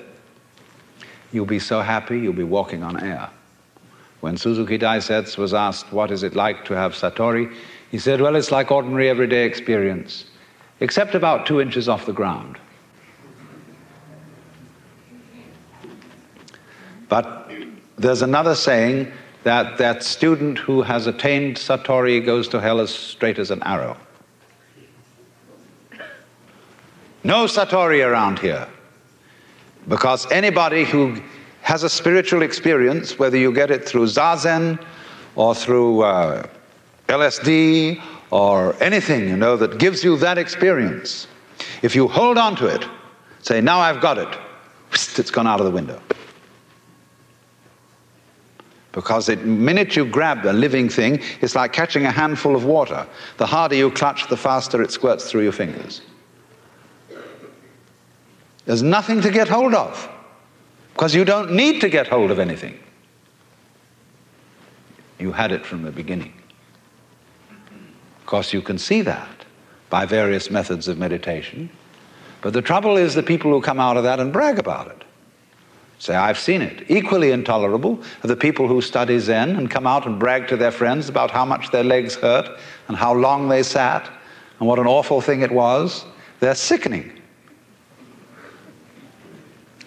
[1.33, 3.29] You'll be so happy, you'll be walking on air.
[4.21, 7.53] When Suzuki Daisetsu was asked, What is it like to have satori?
[7.91, 10.25] he said, Well, it's like ordinary everyday experience,
[10.81, 12.59] except about two inches off the ground.
[17.09, 17.51] But
[17.99, 19.13] there's another saying
[19.45, 23.97] that that student who has attained Satori goes to hell as straight as an arrow.
[27.23, 28.69] No Satori around here.
[29.89, 31.21] Because anybody who
[31.63, 34.83] has a spiritual experience, whether you get it through Zazen
[35.35, 36.47] or through uh,
[37.09, 41.27] LSD or anything, you know, that gives you that experience,
[41.83, 42.87] if you hold on to it,
[43.41, 44.29] say, now I've got it,
[44.93, 46.01] it's gone out of the window.
[48.95, 53.07] Because the minute you grab a living thing, it's like catching a handful of water.
[53.39, 56.01] The harder you clutch, the faster it squirts through your fingers.
[58.67, 60.09] There's nothing to get hold of
[60.93, 62.79] because you don't need to get hold of anything.
[65.19, 66.33] You had it from the beginning.
[68.21, 69.45] Of course, you can see that
[69.91, 71.69] by various methods of meditation.
[72.43, 75.04] But the trouble is the people who come out of that and brag about it.
[75.99, 76.85] Say, I've seen it.
[76.91, 80.71] Equally intolerable are the people who study Zen and come out and brag to their
[80.71, 84.11] friends about how much their legs hurt and how long they sat
[84.59, 86.05] and what an awful thing it was.
[86.41, 87.21] They're sickening.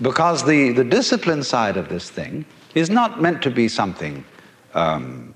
[0.01, 2.45] Because the, the discipline side of this thing
[2.75, 4.23] is not meant to be something
[4.73, 5.33] um,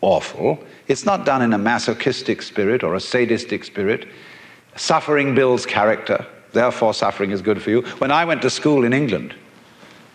[0.00, 0.62] awful.
[0.88, 4.08] It's not done in a masochistic spirit or a sadistic spirit.
[4.76, 7.82] Suffering builds character, therefore, suffering is good for you.
[7.98, 9.34] When I went to school in England,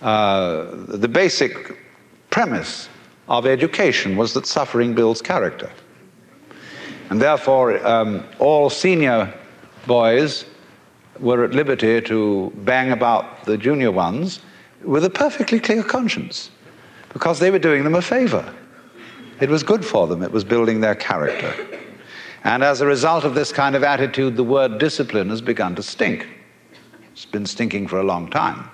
[0.05, 1.75] uh, the basic
[2.29, 2.89] premise
[3.27, 5.71] of education was that suffering builds character.
[7.09, 9.33] And therefore, um, all senior
[9.87, 10.45] boys
[11.19, 14.41] were at liberty to bang about the junior ones
[14.83, 16.51] with a perfectly clear conscience
[17.11, 18.53] because they were doing them a favor.
[19.41, 21.51] It was good for them, it was building their character.
[22.43, 25.81] And as a result of this kind of attitude, the word discipline has begun to
[25.81, 26.27] stink.
[27.11, 28.69] It's been stinking for a long time.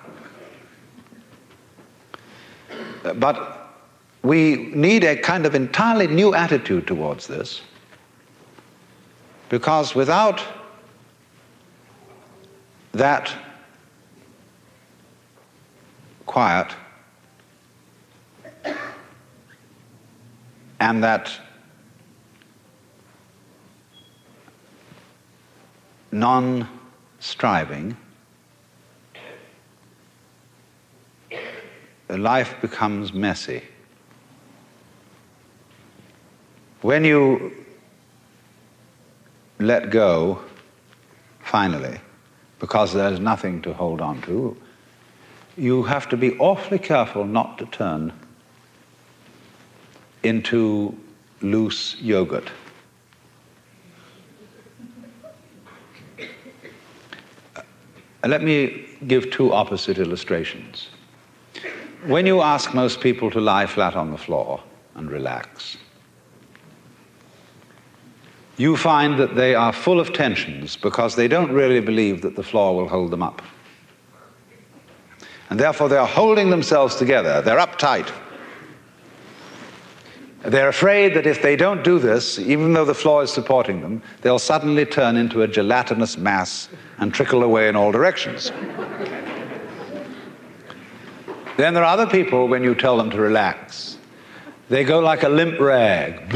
[3.02, 3.70] But
[4.22, 7.62] we need a kind of entirely new attitude towards this
[9.48, 10.42] because without
[12.92, 13.34] that
[16.26, 16.74] quiet
[20.80, 21.30] and that
[26.12, 26.68] non
[27.20, 27.96] striving,
[32.18, 33.62] life becomes messy.
[36.82, 37.52] When you
[39.58, 40.40] let go,
[41.40, 42.00] finally,
[42.58, 44.56] because there's nothing to hold on to,
[45.56, 48.12] you have to be awfully careful not to turn
[50.22, 50.96] into
[51.40, 52.50] loose yogurt.
[57.56, 57.62] Uh,
[58.28, 60.88] let me give two opposite illustrations.
[62.06, 64.60] When you ask most people to lie flat on the floor
[64.96, 65.76] and relax,
[68.56, 72.42] you find that they are full of tensions because they don't really believe that the
[72.42, 73.40] floor will hold them up.
[75.48, 77.40] And therefore, they are holding themselves together.
[77.40, 78.10] They're uptight.
[80.44, 84.02] They're afraid that if they don't do this, even though the floor is supporting them,
[84.22, 88.50] they'll suddenly turn into a gelatinous mass and trickle away in all directions.
[91.56, 93.98] Then there are other people, when you tell them to relax,
[94.68, 96.30] they go like a limp rag.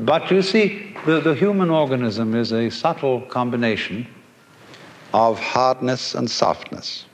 [0.00, 4.06] but you see, the, the human organism is a subtle combination
[5.12, 7.06] of hardness and softness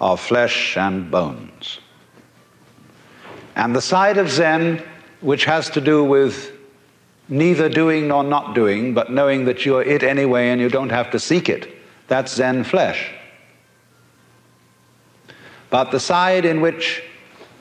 [0.00, 1.80] of flesh and bones.
[3.56, 4.82] And the side of Zen,
[5.20, 6.52] which has to do with
[7.28, 11.10] neither doing nor not doing, but knowing that you're it anyway and you don't have
[11.10, 11.79] to seek it,
[12.10, 13.08] that's Zen flesh.
[15.70, 17.04] But the side in which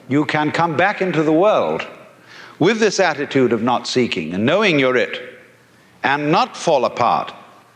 [0.08, 1.86] you can come back into the world
[2.58, 5.38] with this attitude of not seeking and knowing you're it
[6.02, 7.32] and not fall apart,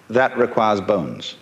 [0.10, 1.36] that requires bones.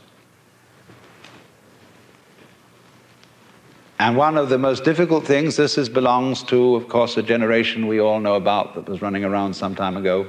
[4.00, 7.88] And one of the most difficult things, this is, belongs to, of course, a generation
[7.88, 10.28] we all know about that was running around some time ago,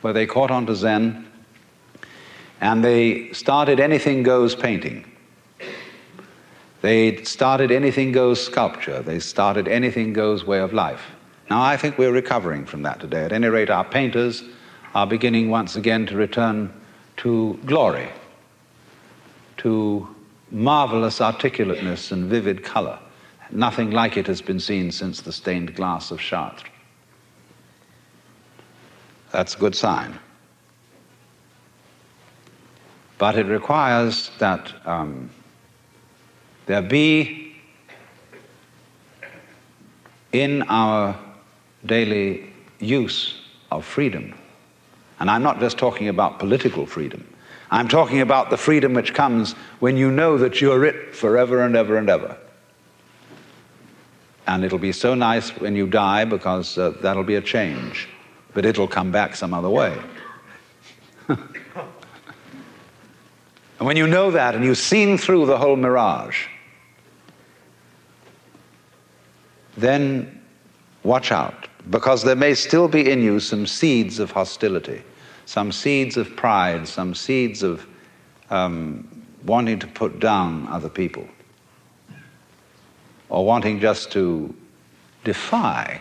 [0.00, 1.30] where they caught on to Zen
[2.60, 5.04] and they started anything goes painting.
[6.82, 9.00] They started anything goes sculpture.
[9.00, 11.02] They started anything goes way of life.
[11.48, 13.24] Now, I think we're recovering from that today.
[13.24, 14.44] At any rate, our painters
[14.94, 16.72] are beginning once again to return
[17.18, 18.10] to glory,
[19.58, 20.14] to
[20.50, 22.98] marvelous articulateness and vivid color.
[23.50, 26.70] Nothing like it has been seen since the stained glass of Chartres.
[29.32, 30.18] That's a good sign.
[33.18, 35.30] But it requires that um,
[36.66, 37.56] there be
[40.32, 41.16] in our
[41.86, 42.50] daily
[42.80, 43.40] use
[43.70, 44.34] of freedom,
[45.20, 47.24] and I'm not just talking about political freedom,
[47.70, 51.76] I'm talking about the freedom which comes when you know that you're it forever and
[51.76, 52.36] ever and ever.
[54.46, 58.08] And it'll be so nice when you die because uh, that'll be a change,
[58.52, 59.98] but it'll come back some other way.
[63.78, 66.46] and when you know that and you've seen through the whole mirage,
[69.76, 70.40] then
[71.02, 75.02] watch out because there may still be in you some seeds of hostility
[75.46, 77.86] some seeds of pride, some seeds of
[78.50, 79.06] um,
[79.44, 81.26] wanting to put down other people,
[83.28, 84.54] or wanting just to
[85.22, 86.00] defy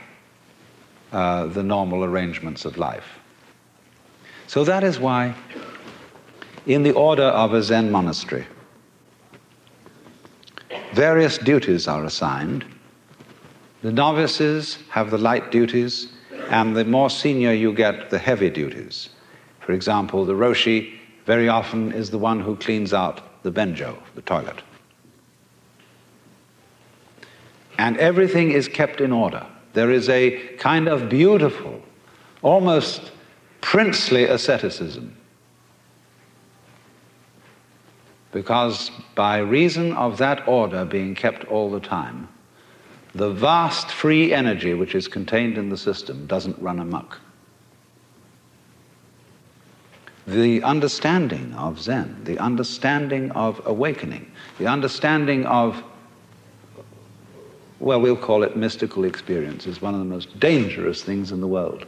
[1.11, 3.19] uh, the normal arrangements of life.
[4.47, 5.35] So that is why,
[6.65, 8.45] in the order of a Zen monastery,
[10.93, 12.65] various duties are assigned.
[13.81, 16.13] The novices have the light duties,
[16.49, 19.09] and the more senior you get, the heavy duties.
[19.59, 20.93] For example, the Roshi
[21.25, 24.61] very often is the one who cleans out the benjo, the toilet.
[27.77, 29.45] And everything is kept in order.
[29.73, 31.81] There is a kind of beautiful,
[32.41, 33.11] almost
[33.61, 35.17] princely asceticism.
[38.33, 42.27] Because by reason of that order being kept all the time,
[43.13, 47.19] the vast free energy which is contained in the system doesn't run amok
[50.27, 55.83] the understanding of Zen, the understanding of awakening, the understanding of,
[57.79, 61.47] well, we'll call it mystical experience, is one of the most dangerous things in the
[61.47, 61.85] world.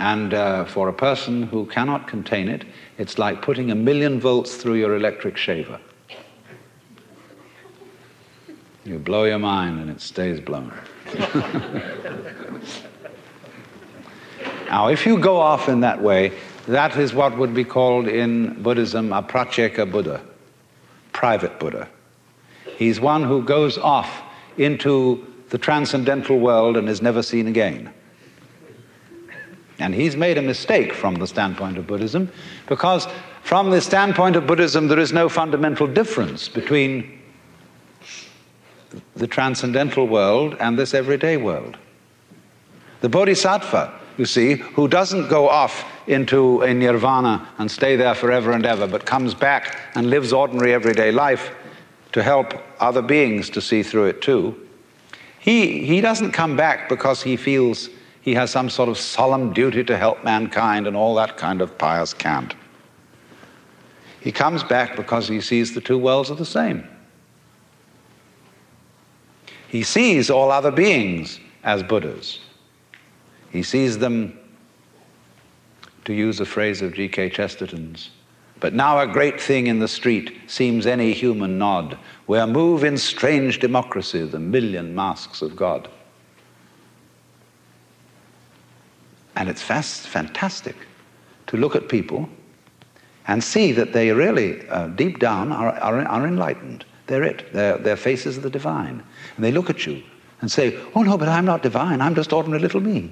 [0.00, 2.64] And uh, for a person who cannot contain it,
[2.96, 5.78] it's like putting a million volts through your electric shaver.
[8.86, 10.72] You blow your mind and it stays blown.
[14.70, 16.32] Now, if you go off in that way,
[16.68, 20.22] that is what would be called in Buddhism a pratyeka Buddha,
[21.12, 21.88] private Buddha.
[22.76, 24.22] He's one who goes off
[24.58, 27.92] into the transcendental world and is never seen again.
[29.80, 32.30] And he's made a mistake from the standpoint of Buddhism
[32.68, 33.08] because,
[33.42, 37.18] from the standpoint of Buddhism, there is no fundamental difference between
[39.16, 41.78] the transcendental world and this everyday world.
[43.00, 48.52] The Bodhisattva, you see, who doesn't go off into a nirvana and stay there forever
[48.52, 51.54] and ever, but comes back and lives ordinary everyday life
[52.12, 54.68] to help other beings to see through it too.
[55.38, 57.88] He, he doesn't come back because he feels
[58.20, 61.76] he has some sort of solemn duty to help mankind and all that kind of
[61.78, 62.54] pious cant.
[64.20, 66.86] He comes back because he sees the two worlds are the same.
[69.68, 72.40] He sees all other beings as Buddhas.
[73.50, 74.38] He sees them,
[76.04, 77.30] to use a phrase of G.K.
[77.30, 78.10] Chesterton's,
[78.58, 81.96] but now a great thing in the street seems any human nod,
[82.26, 85.88] where move in strange democracy the million masks of God.
[89.40, 90.76] And it's fast, fantastic
[91.46, 92.28] to look at people
[93.26, 96.84] and see that they really, uh, deep down, are, are, are enlightened.
[97.06, 97.50] They're it.
[97.50, 99.02] They're, they're faces of the divine.
[99.36, 100.02] And they look at you
[100.42, 102.02] and say, Oh, no, but I'm not divine.
[102.02, 103.10] I'm just ordinary little me.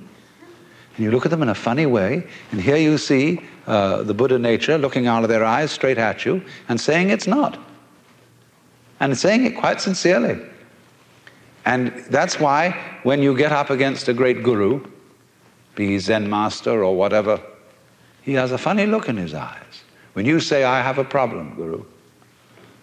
[0.97, 4.12] And you look at them in a funny way, and here you see uh, the
[4.12, 7.59] Buddha nature looking out of their eyes straight at you and saying it's not.
[9.01, 10.45] And saying it quite sincerely.
[11.64, 14.85] And that's why when you get up against a great guru,
[15.79, 17.41] be he Zen master or whatever,
[18.22, 19.85] he has a funny look in his eyes.
[20.12, 21.85] When you say, I have a problem, Guru,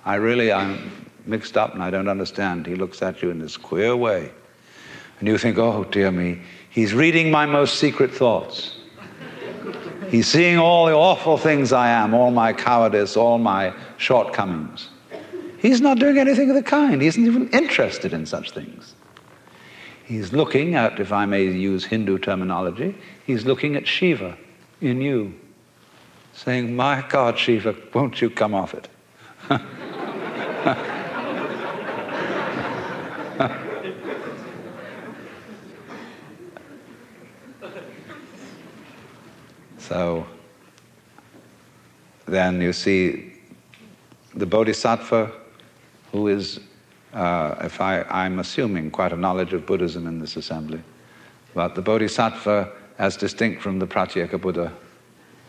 [0.06, 3.58] I really, I'm mixed up and I don't understand, he looks at you in this
[3.58, 4.32] queer way.
[5.20, 6.40] And you think, oh, dear me,
[6.76, 8.76] He's reading my most secret thoughts.
[10.10, 14.90] He's seeing all the awful things I am, all my cowardice, all my shortcomings.
[15.58, 17.02] He's not doing anything of the kind.
[17.02, 18.85] He isn't even interested in such things.
[20.06, 22.96] He's looking at, if I may use Hindu terminology,
[23.26, 24.38] he's looking at Shiva
[24.80, 25.34] in you,
[26.34, 28.88] saying, My God, Shiva, won't you come off it?
[39.88, 40.26] So
[42.26, 43.34] then you see
[44.34, 45.32] the Bodhisattva,
[46.12, 46.60] who is,
[47.16, 50.82] uh, if I, I'm assuming quite a knowledge of Buddhism in this assembly,
[51.54, 54.74] but the Bodhisattva, as distinct from the Pratyeka Buddha,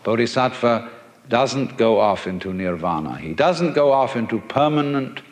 [0.05, 0.89] Bodhisattva
[1.29, 3.19] doesn't go off into nirvana.
[3.19, 5.23] He doesn't go off into permanent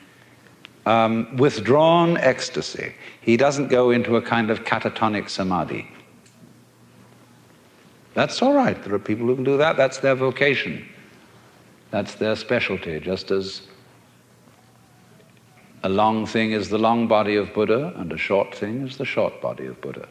[0.87, 2.93] um, withdrawn ecstasy.
[3.21, 5.89] He doesn't go into a kind of catatonic samadhi.
[8.15, 8.81] That's all right.
[8.83, 9.77] There are people who can do that.
[9.77, 10.87] That's their vocation.
[11.91, 13.63] That's their specialty, just as
[15.85, 19.05] a long thing is the long body of Buddha and a short thing is the
[19.05, 20.09] short body of Buddha.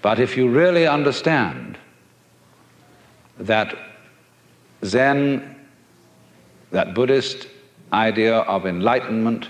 [0.00, 1.76] But if you really understand
[3.40, 3.76] that
[4.84, 5.56] Zen,
[6.70, 7.48] that Buddhist
[7.92, 9.48] idea of enlightenment,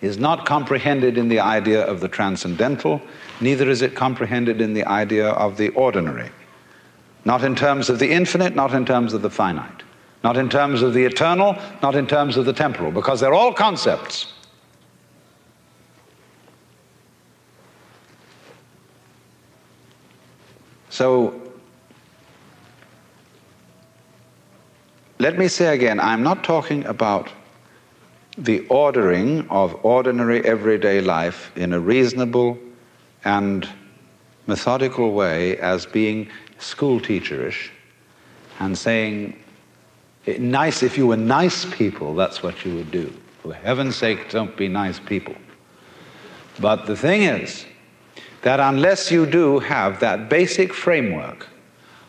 [0.00, 3.00] is not comprehended in the idea of the transcendental,
[3.40, 6.30] neither is it comprehended in the idea of the ordinary.
[7.24, 9.84] Not in terms of the infinite, not in terms of the finite.
[10.22, 13.54] Not in terms of the eternal, not in terms of the temporal, because they're all
[13.54, 14.32] concepts.
[20.90, 21.40] So,
[25.18, 27.30] let me say again, I'm not talking about
[28.36, 32.58] the ordering of ordinary everyday life in a reasonable
[33.24, 33.68] and
[34.46, 37.70] methodical way as being school teacherish
[38.58, 39.39] and saying,
[40.26, 43.12] Eh, nice, if you were nice people, that's what you would do.
[43.42, 45.34] For heaven's sake, don't be nice people.
[46.58, 47.64] But the thing is
[48.42, 51.46] that unless you do have that basic framework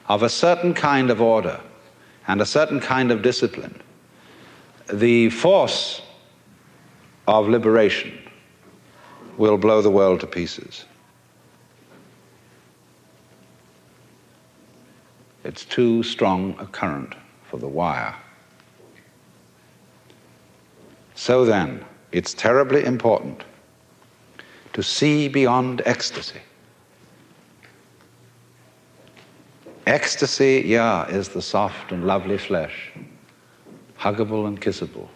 [0.09, 1.59] of a certain kind of order
[2.28, 3.82] and a certain kind of discipline,
[4.91, 6.01] the force
[7.28, 8.18] of liberation
[9.38, 10.86] will blow the world to pieces.
[15.43, 17.16] It's too strong a current
[17.52, 18.16] for the wire.
[21.16, 21.84] So then,
[22.14, 23.43] it's terribly important
[24.72, 26.39] to see beyond ecstasy.
[29.86, 32.93] Ecstasy, yeah, is the soft and lovely flesh,
[33.99, 35.10] huggable and kissable,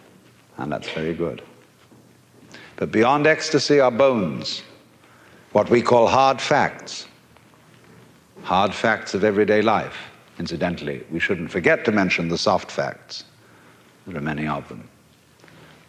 [0.58, 1.42] and that's very good.
[2.76, 4.62] But beyond ecstasy are bones,
[5.52, 7.06] what we call hard facts,
[8.42, 9.96] hard facts of everyday life.
[10.38, 13.24] Incidentally, we shouldn't forget to mention the soft facts.
[14.06, 14.88] There are many of them.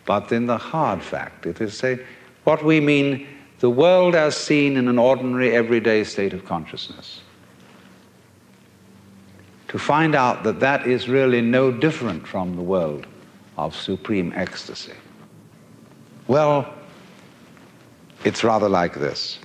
[0.05, 1.99] But in the hard fact, it is say
[2.45, 3.27] what we mean
[3.59, 7.21] the world as seen in an ordinary everyday state of consciousness.
[9.69, 13.05] To find out that that is really no different from the world
[13.57, 14.93] of supreme ecstasy.
[16.27, 16.73] Well,
[18.23, 19.39] it's rather like this.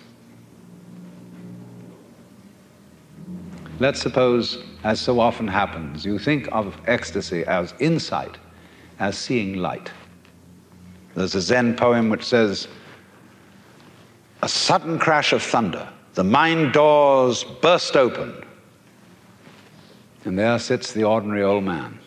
[3.80, 8.38] Let's suppose, as so often happens, you think of ecstasy as insight,
[8.98, 9.90] as seeing light.
[11.14, 12.68] There's a Zen poem which says,
[14.42, 18.44] A sudden crash of thunder, the mind doors burst open,
[20.24, 21.98] and there sits the ordinary old man.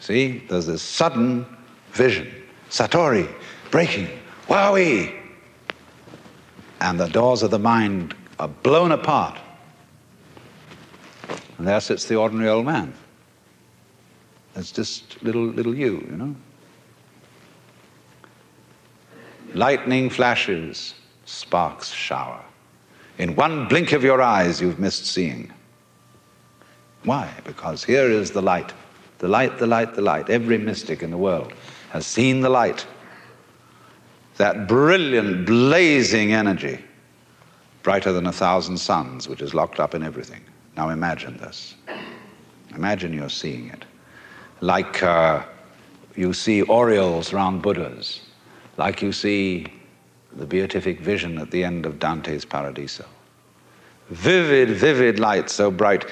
[0.00, 1.46] See, there's this sudden
[1.92, 2.28] vision.
[2.70, 3.32] Satori,
[3.70, 4.08] breaking,
[4.48, 5.21] wowie.
[6.82, 9.38] And the doors of the mind are blown apart.
[11.56, 12.92] And there sits the ordinary old man.
[14.56, 16.34] It's just little, little you, you know.
[19.54, 22.42] Lightning flashes, sparks shower.
[23.16, 25.52] In one blink of your eyes, you've missed seeing.
[27.04, 27.30] Why?
[27.44, 28.72] Because here is the light.
[29.18, 30.30] The light, the light, the light.
[30.30, 31.52] Every mystic in the world
[31.90, 32.84] has seen the light.
[34.36, 36.78] That brilliant, blazing energy,
[37.82, 40.40] brighter than a thousand suns, which is locked up in everything.
[40.76, 41.74] Now imagine this.
[42.74, 43.84] Imagine you're seeing it
[44.62, 45.42] like uh,
[46.16, 48.20] you see aureoles round Buddhas,
[48.78, 49.66] like you see
[50.32, 53.04] the beatific vision at the end of Dante's Paradiso.
[54.08, 56.06] Vivid, vivid light, so bright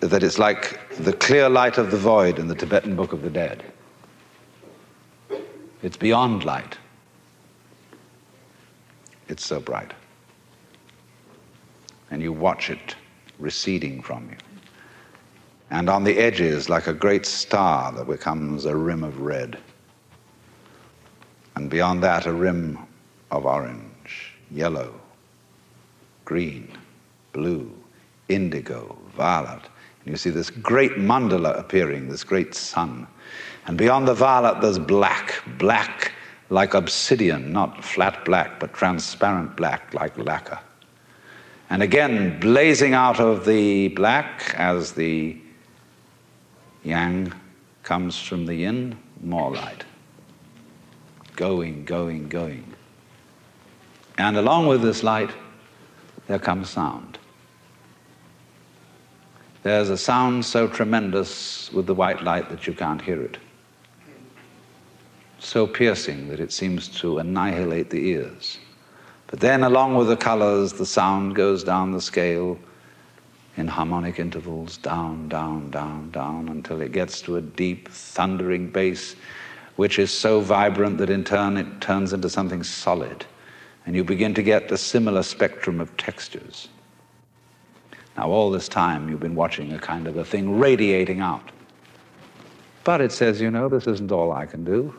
[0.00, 3.30] that it's like the clear light of the void in the Tibetan Book of the
[3.30, 3.64] Dead.
[5.82, 6.78] It's beyond light.
[9.28, 9.92] It's so bright.
[12.10, 12.96] And you watch it
[13.38, 14.36] receding from you
[15.70, 19.58] and on the edges, like a great star that becomes a rim of red.
[21.56, 22.78] And beyond that, a rim
[23.30, 24.94] of orange, yellow,
[26.24, 26.72] green,
[27.32, 27.70] blue,
[28.28, 29.62] indigo, violet.
[30.04, 33.06] And you see this great mandala appearing, this great sun.
[33.66, 36.12] And beyond the violet, there's black, black
[36.50, 40.58] like obsidian, not flat black, but transparent black like lacquer.
[41.70, 45.36] And again, blazing out of the black as the
[46.84, 47.32] Yang
[47.82, 49.84] comes from the yin, more light.
[51.36, 52.74] Going, going, going.
[54.16, 55.30] And along with this light,
[56.26, 57.18] there comes sound.
[59.62, 63.38] There's a sound so tremendous with the white light that you can't hear it.
[65.38, 68.58] So piercing that it seems to annihilate the ears.
[69.28, 72.58] But then, along with the colors, the sound goes down the scale
[73.56, 79.16] in harmonic intervals, down, down, down, down, until it gets to a deep, thundering bass,
[79.76, 83.24] which is so vibrant that in turn it turns into something solid.
[83.86, 86.68] And you begin to get a similar spectrum of textures.
[88.16, 91.52] Now, all this time, you've been watching a kind of a thing radiating out.
[92.82, 94.94] But it says, you know, this isn't all I can do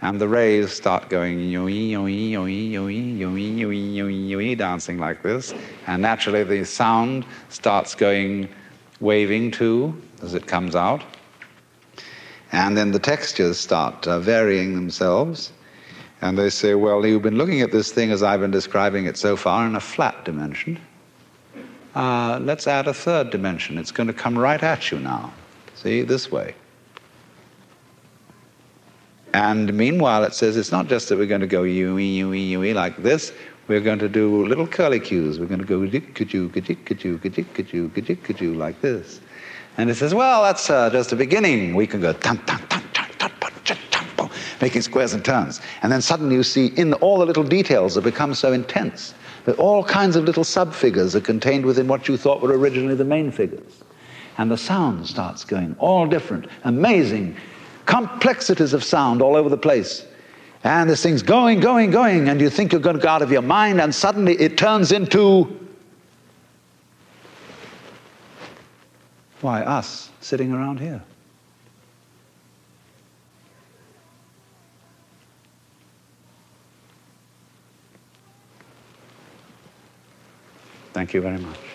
[0.00, 5.22] and the rays start going yoey, yoey, yoey, yoey, yoey, yoey, yoey, yoey, dancing like
[5.22, 5.52] this.
[5.86, 8.48] And naturally, the sound starts going
[9.00, 11.02] waving too as it comes out.
[12.52, 15.52] And then the textures start uh, varying themselves.
[16.20, 19.16] And they say, well, you've been looking at this thing as I've been describing it
[19.16, 20.78] so far in a flat dimension.
[21.94, 23.78] Uh, let's add a third dimension.
[23.78, 25.32] It's going to come right at you now.
[25.74, 26.54] See, this way.
[29.34, 32.74] And meanwhile, it says it's not just that we're going to go yui, yui, yui
[32.74, 33.32] like this.
[33.66, 35.38] We're going to do little curly cues.
[35.38, 39.20] We're going to go ka-choo, ka-choo, like this.
[39.76, 41.74] And it says, well, that's uh, just a beginning.
[41.74, 43.30] We can go tam, tam, tam, tam, tam,
[43.64, 45.60] tam, tam, making squares and turns.
[45.82, 49.14] And then suddenly you see in all the little details have become so intense
[49.44, 53.04] that all kinds of little sub-figures are contained within what you thought were originally the
[53.04, 53.82] main figures.
[54.38, 57.36] And the sound starts going all different, amazing,
[57.88, 60.06] complexities of sound all over the place.
[60.62, 63.32] And this thing's going, going, going, and you think you're going to go out of
[63.32, 65.58] your mind, and suddenly it turns into
[69.40, 71.02] why, us sitting around here.
[80.92, 81.67] Thank you very much.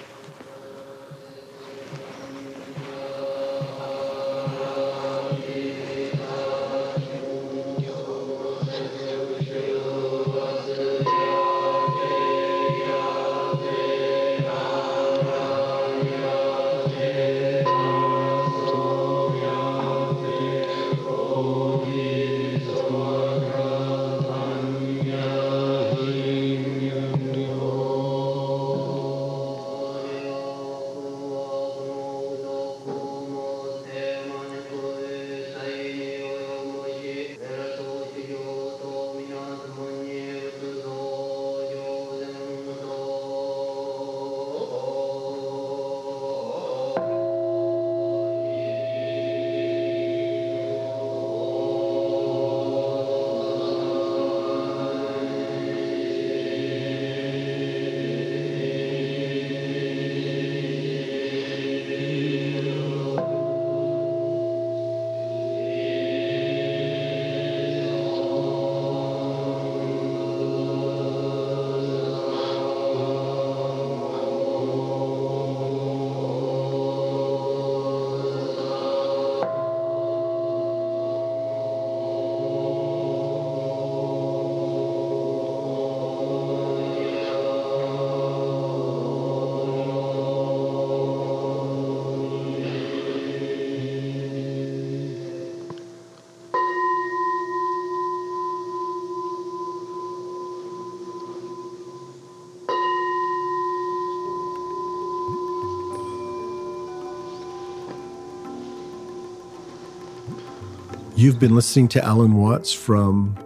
[111.23, 113.37] You've been listening to Alan Watts from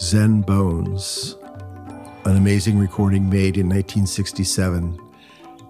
[0.00, 1.36] Zen Bones,
[2.24, 4.98] an amazing recording made in 1967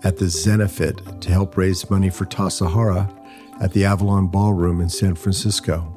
[0.02, 3.14] at the Zenefit to help raise money for Tassajara
[3.60, 5.94] at the Avalon Ballroom in San Francisco.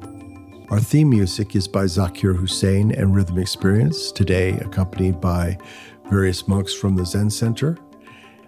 [0.68, 5.56] Our theme music is by Zakir Hussain and Rhythm Experience, today accompanied by
[6.10, 7.78] various monks from the Zen Center.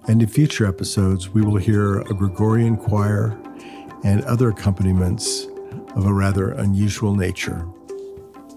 [0.07, 3.41] And in future episodes, we will hear a Gregorian choir
[4.05, 5.47] and other accompaniments
[5.97, 7.67] of a rather unusual nature.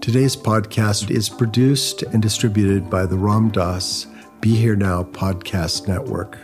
[0.02, 4.08] Today's podcast is produced and distributed by the Ram Dass
[4.40, 6.38] Be Here Now podcast network.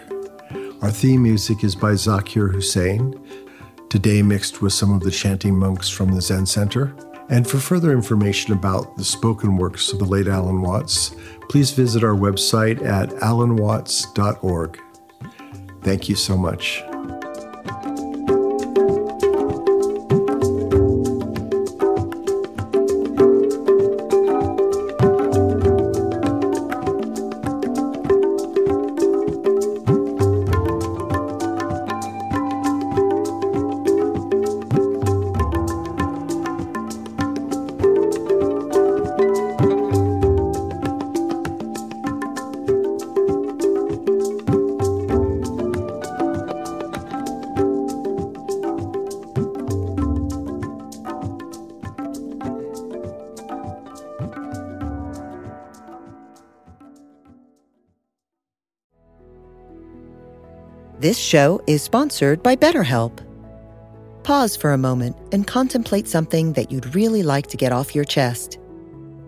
[0.81, 3.13] Our theme music is by Zakir Hussain,
[3.89, 6.95] today mixed with some of the chanting monks from the Zen Center.
[7.29, 11.15] And for further information about the spoken works of the late Alan Watts,
[11.49, 14.79] please visit our website at alanwatts.org.
[15.81, 16.83] Thank you so much.
[61.35, 63.19] Show is sponsored by BetterHelp.
[64.23, 68.05] Pause for a moment and contemplate something that you'd really like to get off your
[68.05, 68.57] chest.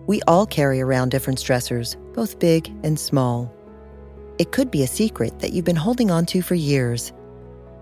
[0.06, 3.52] We all carry around different stressors, both big and small.
[4.38, 7.12] It could be a secret that you've been holding on to for years.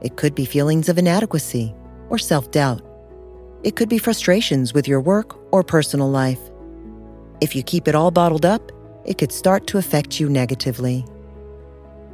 [0.02, 1.72] It could be feelings of inadequacy
[2.10, 2.82] or self doubt.
[3.62, 6.40] It could be frustrations with your work or personal life.
[7.40, 8.72] If you keep it all bottled up,
[9.04, 11.04] it could start to affect you negatively.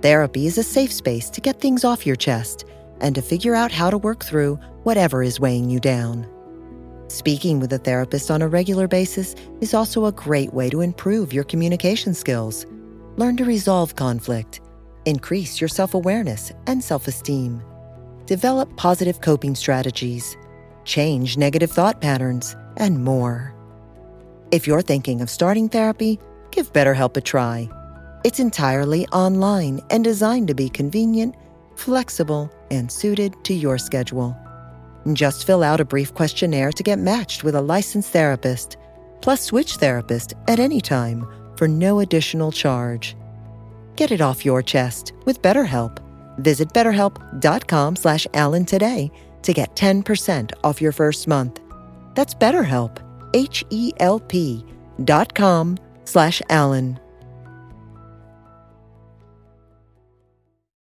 [0.02, 2.64] Therapy is a safe space to get things off your chest
[3.00, 6.26] and to figure out how to work through whatever is weighing you down.
[7.06, 11.32] Speaking with a therapist on a regular basis is also a great way to improve
[11.32, 12.66] your communication skills,
[13.16, 14.60] learn to resolve conflict,
[15.04, 17.62] increase your self awareness and self esteem,
[18.26, 20.36] develop positive coping strategies,
[20.84, 23.54] change negative thought patterns, and more.
[24.50, 26.18] If you're thinking of starting therapy,
[26.50, 27.70] give BetterHelp a try.
[28.24, 31.34] It's entirely online and designed to be convenient,
[31.74, 34.36] flexible, and suited to your schedule.
[35.12, 38.76] Just fill out a brief questionnaire to get matched with a licensed therapist,
[39.20, 43.16] plus switch therapist at any time for no additional charge.
[43.96, 45.98] Get it off your chest with BetterHelp.
[46.38, 49.10] Visit betterhelp.com slash Alan today
[49.42, 51.60] to get 10% off your first month.
[52.14, 53.02] That's BetterHelp,
[53.34, 54.64] H-E-L-P
[55.04, 57.01] dot com slash Alan.